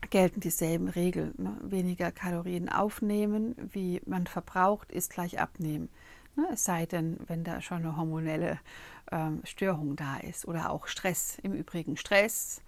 gelten 0.10 0.40
dieselben 0.40 0.88
Regeln. 0.88 1.34
Ne? 1.38 1.58
Weniger 1.62 2.12
Kalorien 2.12 2.70
aufnehmen, 2.70 3.56
wie 3.72 4.02
man 4.06 4.28
verbraucht, 4.28 4.92
ist 4.92 5.12
gleich 5.12 5.40
abnehmen. 5.40 5.90
Ne? 6.36 6.48
Es 6.52 6.64
sei 6.66 6.86
denn, 6.86 7.18
wenn 7.28 7.44
da 7.44 7.62
schon 7.62 7.80
eine 7.80 7.98
hormonelle 7.98 8.60
ähm, 9.12 9.42
Störung 9.44 9.96
da 9.96 10.18
ist 10.18 10.48
oder 10.48 10.70
auch 10.70 10.88
Stress. 10.88 11.38
Im 11.42 11.54
Übrigen 11.54 11.98
Stress 11.98 12.62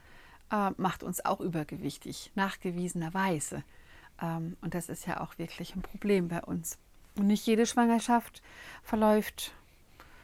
äh, 0.51 0.71
macht 0.77 1.03
uns 1.03 1.23
auch 1.25 1.41
übergewichtig, 1.41 2.31
nachgewiesenerweise. 2.35 3.63
Ähm, 4.21 4.57
und 4.61 4.73
das 4.73 4.89
ist 4.89 5.05
ja 5.07 5.21
auch 5.21 5.37
wirklich 5.37 5.75
ein 5.75 5.81
Problem 5.81 6.27
bei 6.27 6.41
uns. 6.41 6.77
Und 7.17 7.27
nicht 7.27 7.45
jede 7.45 7.65
Schwangerschaft 7.65 8.41
verläuft 8.83 9.53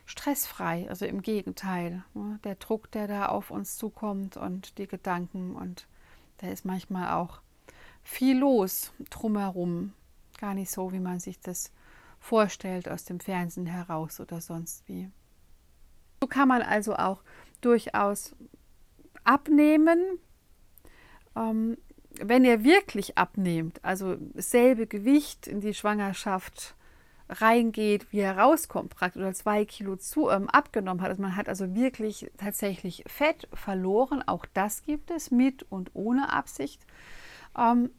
stressfrei. 0.06 0.88
Also 0.90 1.06
im 1.06 1.22
Gegenteil. 1.22 2.04
Ne? 2.14 2.40
Der 2.44 2.56
Druck, 2.56 2.92
der 2.92 3.08
da 3.08 3.28
auf 3.28 3.50
uns 3.52 3.78
zukommt 3.78 4.38
und 4.38 4.78
die 4.78 4.88
Gedanken 4.88 5.56
und 5.56 5.88
da 6.38 6.48
ist 6.48 6.66
manchmal 6.66 7.14
auch 7.14 7.40
viel 8.04 8.38
los 8.38 8.92
drumherum. 9.10 9.94
Gar 10.40 10.56
nicht 10.56 10.72
so, 10.72 10.92
wie 10.92 11.00
man 11.00 11.20
sich 11.20 11.40
das 11.40 11.72
vorstellt 12.20 12.90
aus 12.90 13.06
dem 13.06 13.20
Fernsehen 13.20 13.68
heraus 13.68 14.20
oder 14.20 14.42
sonst 14.42 14.88
wie. 14.88 15.10
So 16.20 16.28
kann 16.28 16.48
man 16.48 16.62
also 16.62 16.96
auch 16.96 17.22
durchaus 17.62 18.36
abnehmen. 19.24 20.20
Ähm, 21.36 21.78
wenn 22.20 22.44
ihr 22.44 22.64
wirklich 22.64 23.18
abnehmt, 23.18 23.84
also 23.84 24.16
dasselbe 24.16 24.88
Gewicht 24.88 25.48
in 25.48 25.62
die 25.62 25.74
Schwangerschaft 25.74 26.76
reingeht, 27.32 28.12
wie 28.12 28.20
er 28.20 28.38
rauskommt, 28.38 28.94
praktisch 28.96 29.22
oder 29.22 29.34
zwei 29.34 29.66
Kilo 29.66 29.96
zu, 29.96 30.30
ähm, 30.30 30.50
abgenommen 30.50 31.02
hat. 31.02 31.10
Also 31.10 31.22
man 31.22 31.36
hat 31.36 31.50
also 31.50 31.74
wirklich 31.74 32.30
tatsächlich 32.38 33.04
Fett 33.08 33.48
verloren. 33.54 34.22
Auch 34.26 34.46
das 34.54 34.84
gibt 34.84 35.12
es 35.12 35.32
mit 35.32 35.64
und 35.72 35.92
ohne 35.94 36.34
Absicht. 36.34 36.86
Ähm, 37.58 37.90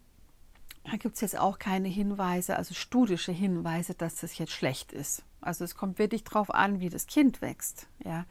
da 0.85 0.97
gibt 0.97 1.15
es 1.15 1.21
jetzt 1.21 1.39
auch 1.39 1.59
keine 1.59 1.89
Hinweise, 1.89 2.57
also 2.57 2.75
studische 2.75 3.33
Hinweise, 3.33 3.95
dass 3.95 4.17
das 4.17 4.37
jetzt 4.39 4.53
schlecht 4.53 4.93
ist. 4.93 5.25
Also 5.41 5.65
es 5.65 5.77
kommt 5.77 5.99
wirklich 5.99 6.25
darauf 6.25 6.53
an, 6.53 6.81
wie 6.81 6.89
das 6.89 7.07
Kind 7.07 7.41
wächst. 7.41 7.87
Ja. 8.05 8.27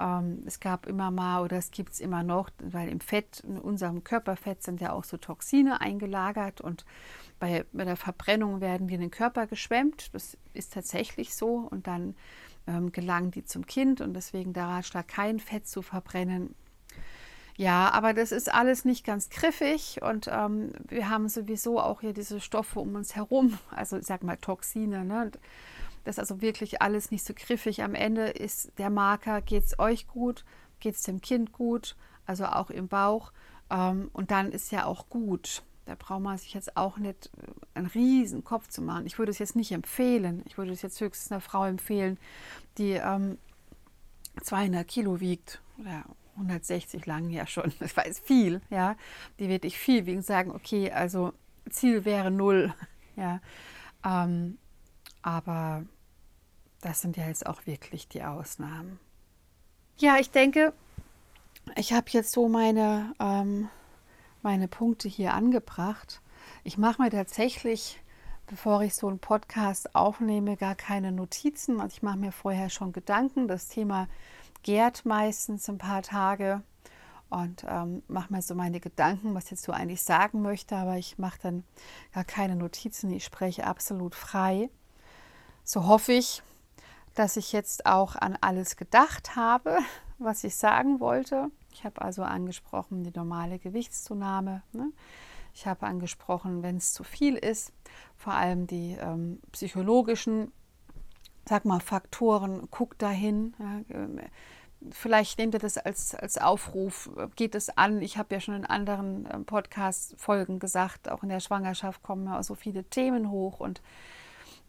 Ähm, 0.00 0.42
es 0.46 0.58
gab 0.58 0.86
immer 0.86 1.10
mal 1.10 1.42
oder 1.42 1.58
es 1.58 1.70
gibt 1.70 1.92
es 1.92 2.00
immer 2.00 2.22
noch, 2.22 2.50
weil 2.58 2.88
im 2.88 3.00
Fett, 3.00 3.40
in 3.40 3.58
unserem 3.58 4.02
Körperfett 4.02 4.62
sind 4.62 4.80
ja 4.80 4.92
auch 4.92 5.04
so 5.04 5.18
Toxine 5.18 5.80
eingelagert 5.80 6.60
und 6.60 6.84
bei, 7.38 7.64
bei 7.72 7.84
der 7.84 7.96
Verbrennung 7.96 8.60
werden 8.60 8.88
die 8.88 8.94
in 8.94 9.00
den 9.00 9.10
Körper 9.10 9.46
geschwemmt. 9.46 10.14
Das 10.14 10.36
ist 10.52 10.74
tatsächlich 10.74 11.34
so. 11.34 11.68
Und 11.70 11.86
dann 11.86 12.14
ähm, 12.66 12.92
gelangen 12.92 13.30
die 13.30 13.44
zum 13.44 13.66
Kind 13.66 14.00
und 14.00 14.14
deswegen 14.14 14.52
der 14.52 14.64
Ratschlag, 14.64 15.08
kein 15.08 15.40
Fett 15.40 15.66
zu 15.66 15.82
verbrennen. 15.82 16.54
Ja, 17.56 17.90
aber 17.90 18.14
das 18.14 18.32
ist 18.32 18.52
alles 18.52 18.84
nicht 18.84 19.04
ganz 19.04 19.28
griffig 19.28 20.00
und 20.00 20.30
ähm, 20.32 20.72
wir 20.88 21.10
haben 21.10 21.28
sowieso 21.28 21.78
auch 21.78 22.00
hier 22.00 22.14
diese 22.14 22.40
Stoffe 22.40 22.80
um 22.80 22.94
uns 22.94 23.16
herum, 23.16 23.58
also 23.70 23.98
ich 23.98 24.06
sag 24.06 24.22
mal 24.22 24.36
Toxine. 24.36 25.04
Ne? 25.04 25.30
Das 26.04 26.16
ist 26.16 26.18
also 26.20 26.40
wirklich 26.40 26.82
alles 26.82 27.10
nicht 27.10 27.24
so 27.24 27.34
griffig. 27.34 27.82
Am 27.82 27.94
Ende 27.94 28.28
ist 28.28 28.72
der 28.78 28.90
Marker, 28.90 29.40
geht 29.42 29.64
es 29.64 29.78
euch 29.78 30.06
gut, 30.06 30.44
geht 30.80 30.94
es 30.94 31.02
dem 31.02 31.20
Kind 31.20 31.52
gut, 31.52 31.96
also 32.26 32.46
auch 32.46 32.70
im 32.70 32.88
Bauch. 32.88 33.32
Ähm, 33.70 34.10
und 34.12 34.30
dann 34.30 34.52
ist 34.52 34.72
ja 34.72 34.86
auch 34.86 35.08
gut. 35.08 35.62
Da 35.86 35.94
braucht 35.98 36.20
man 36.20 36.38
sich 36.38 36.54
jetzt 36.54 36.76
auch 36.76 36.98
nicht 36.98 37.30
äh, 37.36 37.78
einen 37.78 37.86
riesen 37.86 38.44
Kopf 38.44 38.68
zu 38.68 38.82
machen. 38.82 39.06
Ich 39.06 39.18
würde 39.18 39.30
es 39.30 39.38
jetzt 39.38 39.56
nicht 39.56 39.72
empfehlen. 39.72 40.42
Ich 40.46 40.58
würde 40.58 40.72
es 40.72 40.82
jetzt 40.82 41.00
höchstens 41.00 41.32
einer 41.32 41.40
Frau 41.40 41.64
empfehlen, 41.64 42.18
die 42.78 42.92
ähm, 42.92 43.38
200 44.42 44.86
Kilo 44.86 45.20
wiegt 45.20 45.60
oder 45.78 46.04
160 46.36 47.06
lang 47.06 47.30
ja 47.30 47.46
schon. 47.46 47.72
Das 47.78 47.96
war 47.96 48.06
jetzt 48.06 48.24
viel, 48.26 48.60
ja. 48.70 48.96
Die 49.38 49.48
wirklich 49.48 49.78
viel 49.78 50.06
wiegen, 50.06 50.22
sagen, 50.22 50.50
okay, 50.52 50.90
also 50.90 51.32
Ziel 51.68 52.04
wäre 52.04 52.30
null, 52.30 52.74
ja. 53.16 53.40
Ähm, 54.04 54.58
aber 55.22 55.84
das 56.80 57.00
sind 57.00 57.16
ja 57.16 57.26
jetzt 57.26 57.46
auch 57.46 57.66
wirklich 57.66 58.08
die 58.08 58.22
Ausnahmen. 58.22 58.98
Ja, 59.98 60.16
ich 60.18 60.30
denke, 60.30 60.72
ich 61.76 61.92
habe 61.92 62.06
jetzt 62.10 62.32
so 62.32 62.48
meine 62.48 63.14
ähm, 63.20 63.68
meine 64.42 64.68
Punkte 64.68 65.08
hier 65.08 65.34
angebracht. 65.34 66.20
Ich 66.64 66.78
mache 66.78 67.02
mir 67.02 67.10
tatsächlich, 67.10 68.00
bevor 68.46 68.82
ich 68.82 68.94
so 68.94 69.08
einen 69.08 69.18
Podcast 69.18 69.94
aufnehme, 69.94 70.56
gar 70.56 70.74
keine 70.74 71.12
Notizen. 71.12 71.80
Also 71.80 71.94
ich 71.94 72.02
mache 72.02 72.18
mir 72.18 72.32
vorher 72.32 72.70
schon 72.70 72.92
Gedanken. 72.92 73.48
Das 73.48 73.68
Thema 73.68 74.08
gärt 74.62 75.04
meistens 75.04 75.68
ein 75.68 75.78
paar 75.78 76.02
Tage 76.02 76.62
und 77.28 77.64
ähm, 77.68 78.02
mache 78.08 78.32
mir 78.32 78.42
so 78.42 78.54
meine 78.54 78.80
Gedanken, 78.80 79.34
was 79.34 79.50
jetzt 79.50 79.62
so 79.62 79.72
eigentlich 79.72 80.02
sagen 80.02 80.42
möchte, 80.42 80.76
aber 80.76 80.96
ich 80.96 81.18
mache 81.18 81.38
dann 81.42 81.64
gar 82.12 82.24
keine 82.24 82.56
Notizen. 82.56 83.12
Ich 83.12 83.24
spreche 83.24 83.66
absolut 83.66 84.14
frei. 84.14 84.68
So 85.64 85.86
hoffe 85.86 86.12
ich, 86.12 86.42
dass 87.14 87.36
ich 87.36 87.52
jetzt 87.52 87.86
auch 87.86 88.16
an 88.16 88.36
alles 88.40 88.76
gedacht 88.76 89.36
habe, 89.36 89.78
was 90.18 90.44
ich 90.44 90.56
sagen 90.56 91.00
wollte. 91.00 91.50
Ich 91.72 91.84
habe 91.84 92.02
also 92.02 92.22
angesprochen 92.22 93.04
die 93.04 93.12
normale 93.14 93.58
Gewichtszunahme. 93.58 94.62
Ne? 94.72 94.92
Ich 95.54 95.66
habe 95.66 95.86
angesprochen, 95.86 96.62
wenn 96.62 96.76
es 96.76 96.92
zu 96.92 97.04
viel 97.04 97.36
ist, 97.36 97.72
vor 98.16 98.34
allem 98.34 98.66
die 98.66 98.96
ähm, 99.00 99.40
psychologischen, 99.52 100.52
sag 101.48 101.64
mal, 101.64 101.80
Faktoren. 101.80 102.68
Guck 102.70 102.98
dahin. 102.98 103.54
Ja, 103.58 103.80
ähm, 103.90 104.20
vielleicht 104.90 105.38
nehmt 105.38 105.54
ihr 105.54 105.60
das 105.60 105.76
als, 105.76 106.14
als 106.14 106.38
Aufruf, 106.38 107.10
geht 107.36 107.54
es 107.54 107.76
an. 107.76 108.00
Ich 108.02 108.16
habe 108.16 108.34
ja 108.34 108.40
schon 108.40 108.54
in 108.54 108.66
anderen 108.66 109.28
ähm, 109.32 109.44
Podcast-Folgen 109.44 110.58
gesagt, 110.58 111.10
auch 111.10 111.22
in 111.22 111.28
der 111.28 111.40
Schwangerschaft 111.40 112.02
kommen 112.02 112.26
ja 112.26 112.42
so 112.42 112.54
viele 112.54 112.84
Themen 112.84 113.30
hoch 113.30 113.60
und 113.60 113.82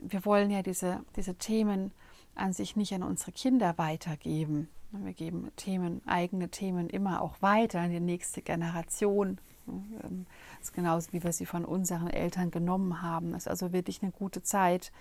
wir 0.01 0.25
wollen 0.25 0.49
ja 0.49 0.61
diese, 0.61 1.03
diese 1.15 1.35
Themen 1.35 1.91
an 2.35 2.53
sich 2.53 2.75
nicht 2.75 2.93
an 2.93 3.03
unsere 3.03 3.31
Kinder 3.31 3.77
weitergeben. 3.77 4.69
Wir 4.91 5.13
geben 5.13 5.49
Themen, 5.55 6.01
eigene 6.05 6.49
Themen 6.49 6.89
immer 6.89 7.21
auch 7.21 7.41
weiter 7.41 7.79
an 7.79 7.91
die 7.91 7.99
nächste 7.99 8.41
Generation. 8.41 9.39
Ähm, 9.67 10.25
das 10.57 10.69
ist 10.69 10.73
genauso, 10.73 11.13
wie 11.13 11.23
wir 11.23 11.31
sie 11.31 11.45
von 11.45 11.65
unseren 11.65 12.07
Eltern 12.07 12.51
genommen 12.51 13.01
haben. 13.01 13.33
Es 13.33 13.43
ist 13.43 13.47
also 13.47 13.71
wirklich 13.71 14.01
eine 14.01 14.11
gute 14.11 14.43
Zeit, 14.43 14.91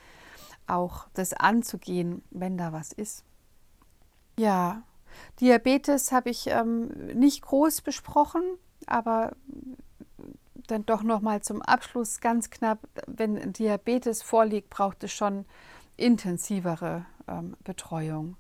auch 0.67 1.09
das 1.15 1.33
anzugehen, 1.33 2.23
wenn 2.31 2.57
da 2.57 2.73
was 2.73 2.93
ist. 2.93 3.25
Ja, 4.39 4.83
Diabetes 5.41 6.13
habe 6.13 6.31
ich 6.31 6.47
ähm, 6.47 6.89
nicht 7.15 7.43
groß 7.43 7.83
besprochen, 7.83 8.43
aber 8.87 9.33
dann 10.71 10.87
doch 10.87 11.03
noch 11.03 11.21
mal 11.21 11.43
zum 11.43 11.63
Abschluss 11.63 12.21
ganz 12.21 12.51
knapp, 12.51 12.79
wenn 13.07 13.53
Diabetes 13.53 14.23
vorliegt, 14.23 14.71
braucht 14.71 15.05
es 15.05 15.13
schon 15.13 15.45
intensivere 15.97 17.05
ähm, 17.29 17.57
Betreuung. 17.65 18.37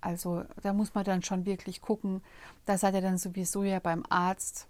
Also 0.00 0.44
da 0.62 0.72
muss 0.72 0.94
man 0.94 1.04
dann 1.04 1.22
schon 1.22 1.46
wirklich 1.46 1.80
gucken. 1.80 2.22
Da 2.66 2.76
seid 2.76 2.94
ihr 2.94 3.00
dann 3.00 3.18
sowieso 3.18 3.62
ja 3.62 3.78
beim 3.78 4.04
Arzt. 4.08 4.66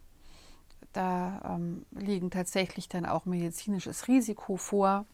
Da 0.92 1.40
ähm, 1.56 1.86
liegen 1.92 2.30
tatsächlich 2.30 2.88
dann 2.88 3.06
auch 3.06 3.24
medizinisches 3.24 4.08
Risiko 4.08 4.56
vor. 4.56 5.06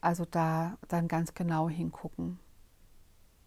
Also 0.00 0.26
da 0.30 0.76
dann 0.88 1.08
ganz 1.08 1.34
genau 1.34 1.68
hingucken. 1.68 2.38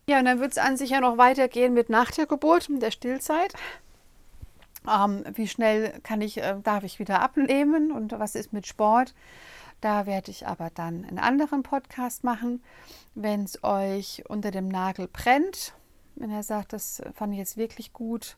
Ja, 0.10 0.19
und 0.19 0.26
dann 0.26 0.39
wird 0.39 0.52
es 0.52 0.58
an 0.58 0.76
sich 0.76 0.89
ja 0.89 1.00
noch 1.00 1.17
weitergehen 1.17 1.74
mit 1.74 1.89
nach 1.89 2.12
der 2.12 2.26
Geburt, 2.26 2.67
der 2.69 2.91
Stillzeit. 2.91 3.54
Ähm, 4.88 5.24
wie 5.34 5.48
schnell 5.48 6.00
kann 6.04 6.22
ich, 6.22 6.38
äh, 6.38 6.56
darf 6.63 6.84
ich 6.84 7.00
wieder 7.00 7.22
abnehmen 7.22 7.91
und 7.91 8.13
was 8.13 8.36
ist 8.36 8.54
mit 8.54 8.67
Sport? 8.67 9.13
Da 9.80 10.06
werde 10.06 10.32
ich 10.32 10.48
aber 10.48 10.70
dann 10.70 11.06
einen 11.06 11.20
anderen 11.20 11.63
Podcast 11.63 12.24
machen. 12.24 12.62
Wenn 13.15 13.44
es 13.44 13.63
euch 13.63 14.24
unter 14.28 14.52
dem 14.52 14.67
Nagel 14.67 15.08
brennt, 15.08 15.74
wenn 16.15 16.30
er 16.30 16.44
sagt, 16.44 16.74
das 16.74 17.02
fand 17.13 17.34
ich 17.34 17.39
jetzt 17.39 17.58
wirklich 17.58 17.94
gut, 17.94 18.38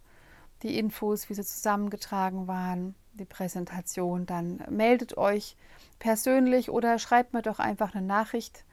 die 0.63 0.79
Infos, 0.79 1.29
wie 1.29 1.33
sie 1.33 1.43
zusammengetragen 1.43 2.47
waren, 2.47 2.95
die 3.13 3.25
Präsentation, 3.25 4.25
dann 4.25 4.63
meldet 4.69 5.17
euch 5.17 5.57
persönlich 5.99 6.69
oder 6.69 6.97
schreibt 6.97 7.33
mir 7.33 7.41
doch 7.41 7.59
einfach 7.59 7.93
eine 7.93 8.05
Nachricht 8.05 8.63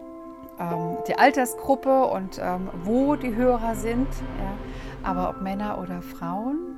ähm, 0.60 0.98
die 1.06 1.18
Altersgruppe 1.18 2.04
und 2.04 2.38
ähm, 2.38 2.68
wo 2.84 3.16
die 3.16 3.34
Hörer 3.34 3.74
sind. 3.74 4.08
Aber 5.02 5.30
ob 5.30 5.40
Männer 5.40 5.78
oder 5.80 6.02
Frauen, 6.02 6.76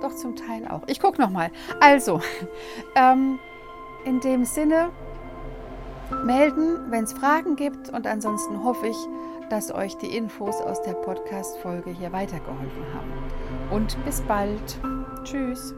doch 0.00 0.14
zum 0.14 0.36
Teil 0.36 0.68
auch. 0.68 0.82
Ich 0.86 1.00
gucke 1.00 1.20
nochmal. 1.20 1.50
Also, 1.80 2.20
in 4.04 4.20
dem 4.20 4.44
Sinne, 4.44 4.90
melden, 6.24 6.90
wenn 6.90 7.04
es 7.04 7.12
Fragen 7.12 7.56
gibt. 7.56 7.90
Und 7.90 8.06
ansonsten 8.06 8.62
hoffe 8.64 8.88
ich, 8.88 8.96
dass 9.50 9.72
euch 9.72 9.96
die 9.98 10.16
Infos 10.16 10.60
aus 10.60 10.82
der 10.82 10.94
Podcast-Folge 10.94 11.90
hier 11.90 12.12
weitergeholfen 12.12 12.84
haben. 12.94 13.12
Und 13.70 14.02
bis 14.04 14.20
bald. 14.22 14.78
Tschüss. 15.24 15.74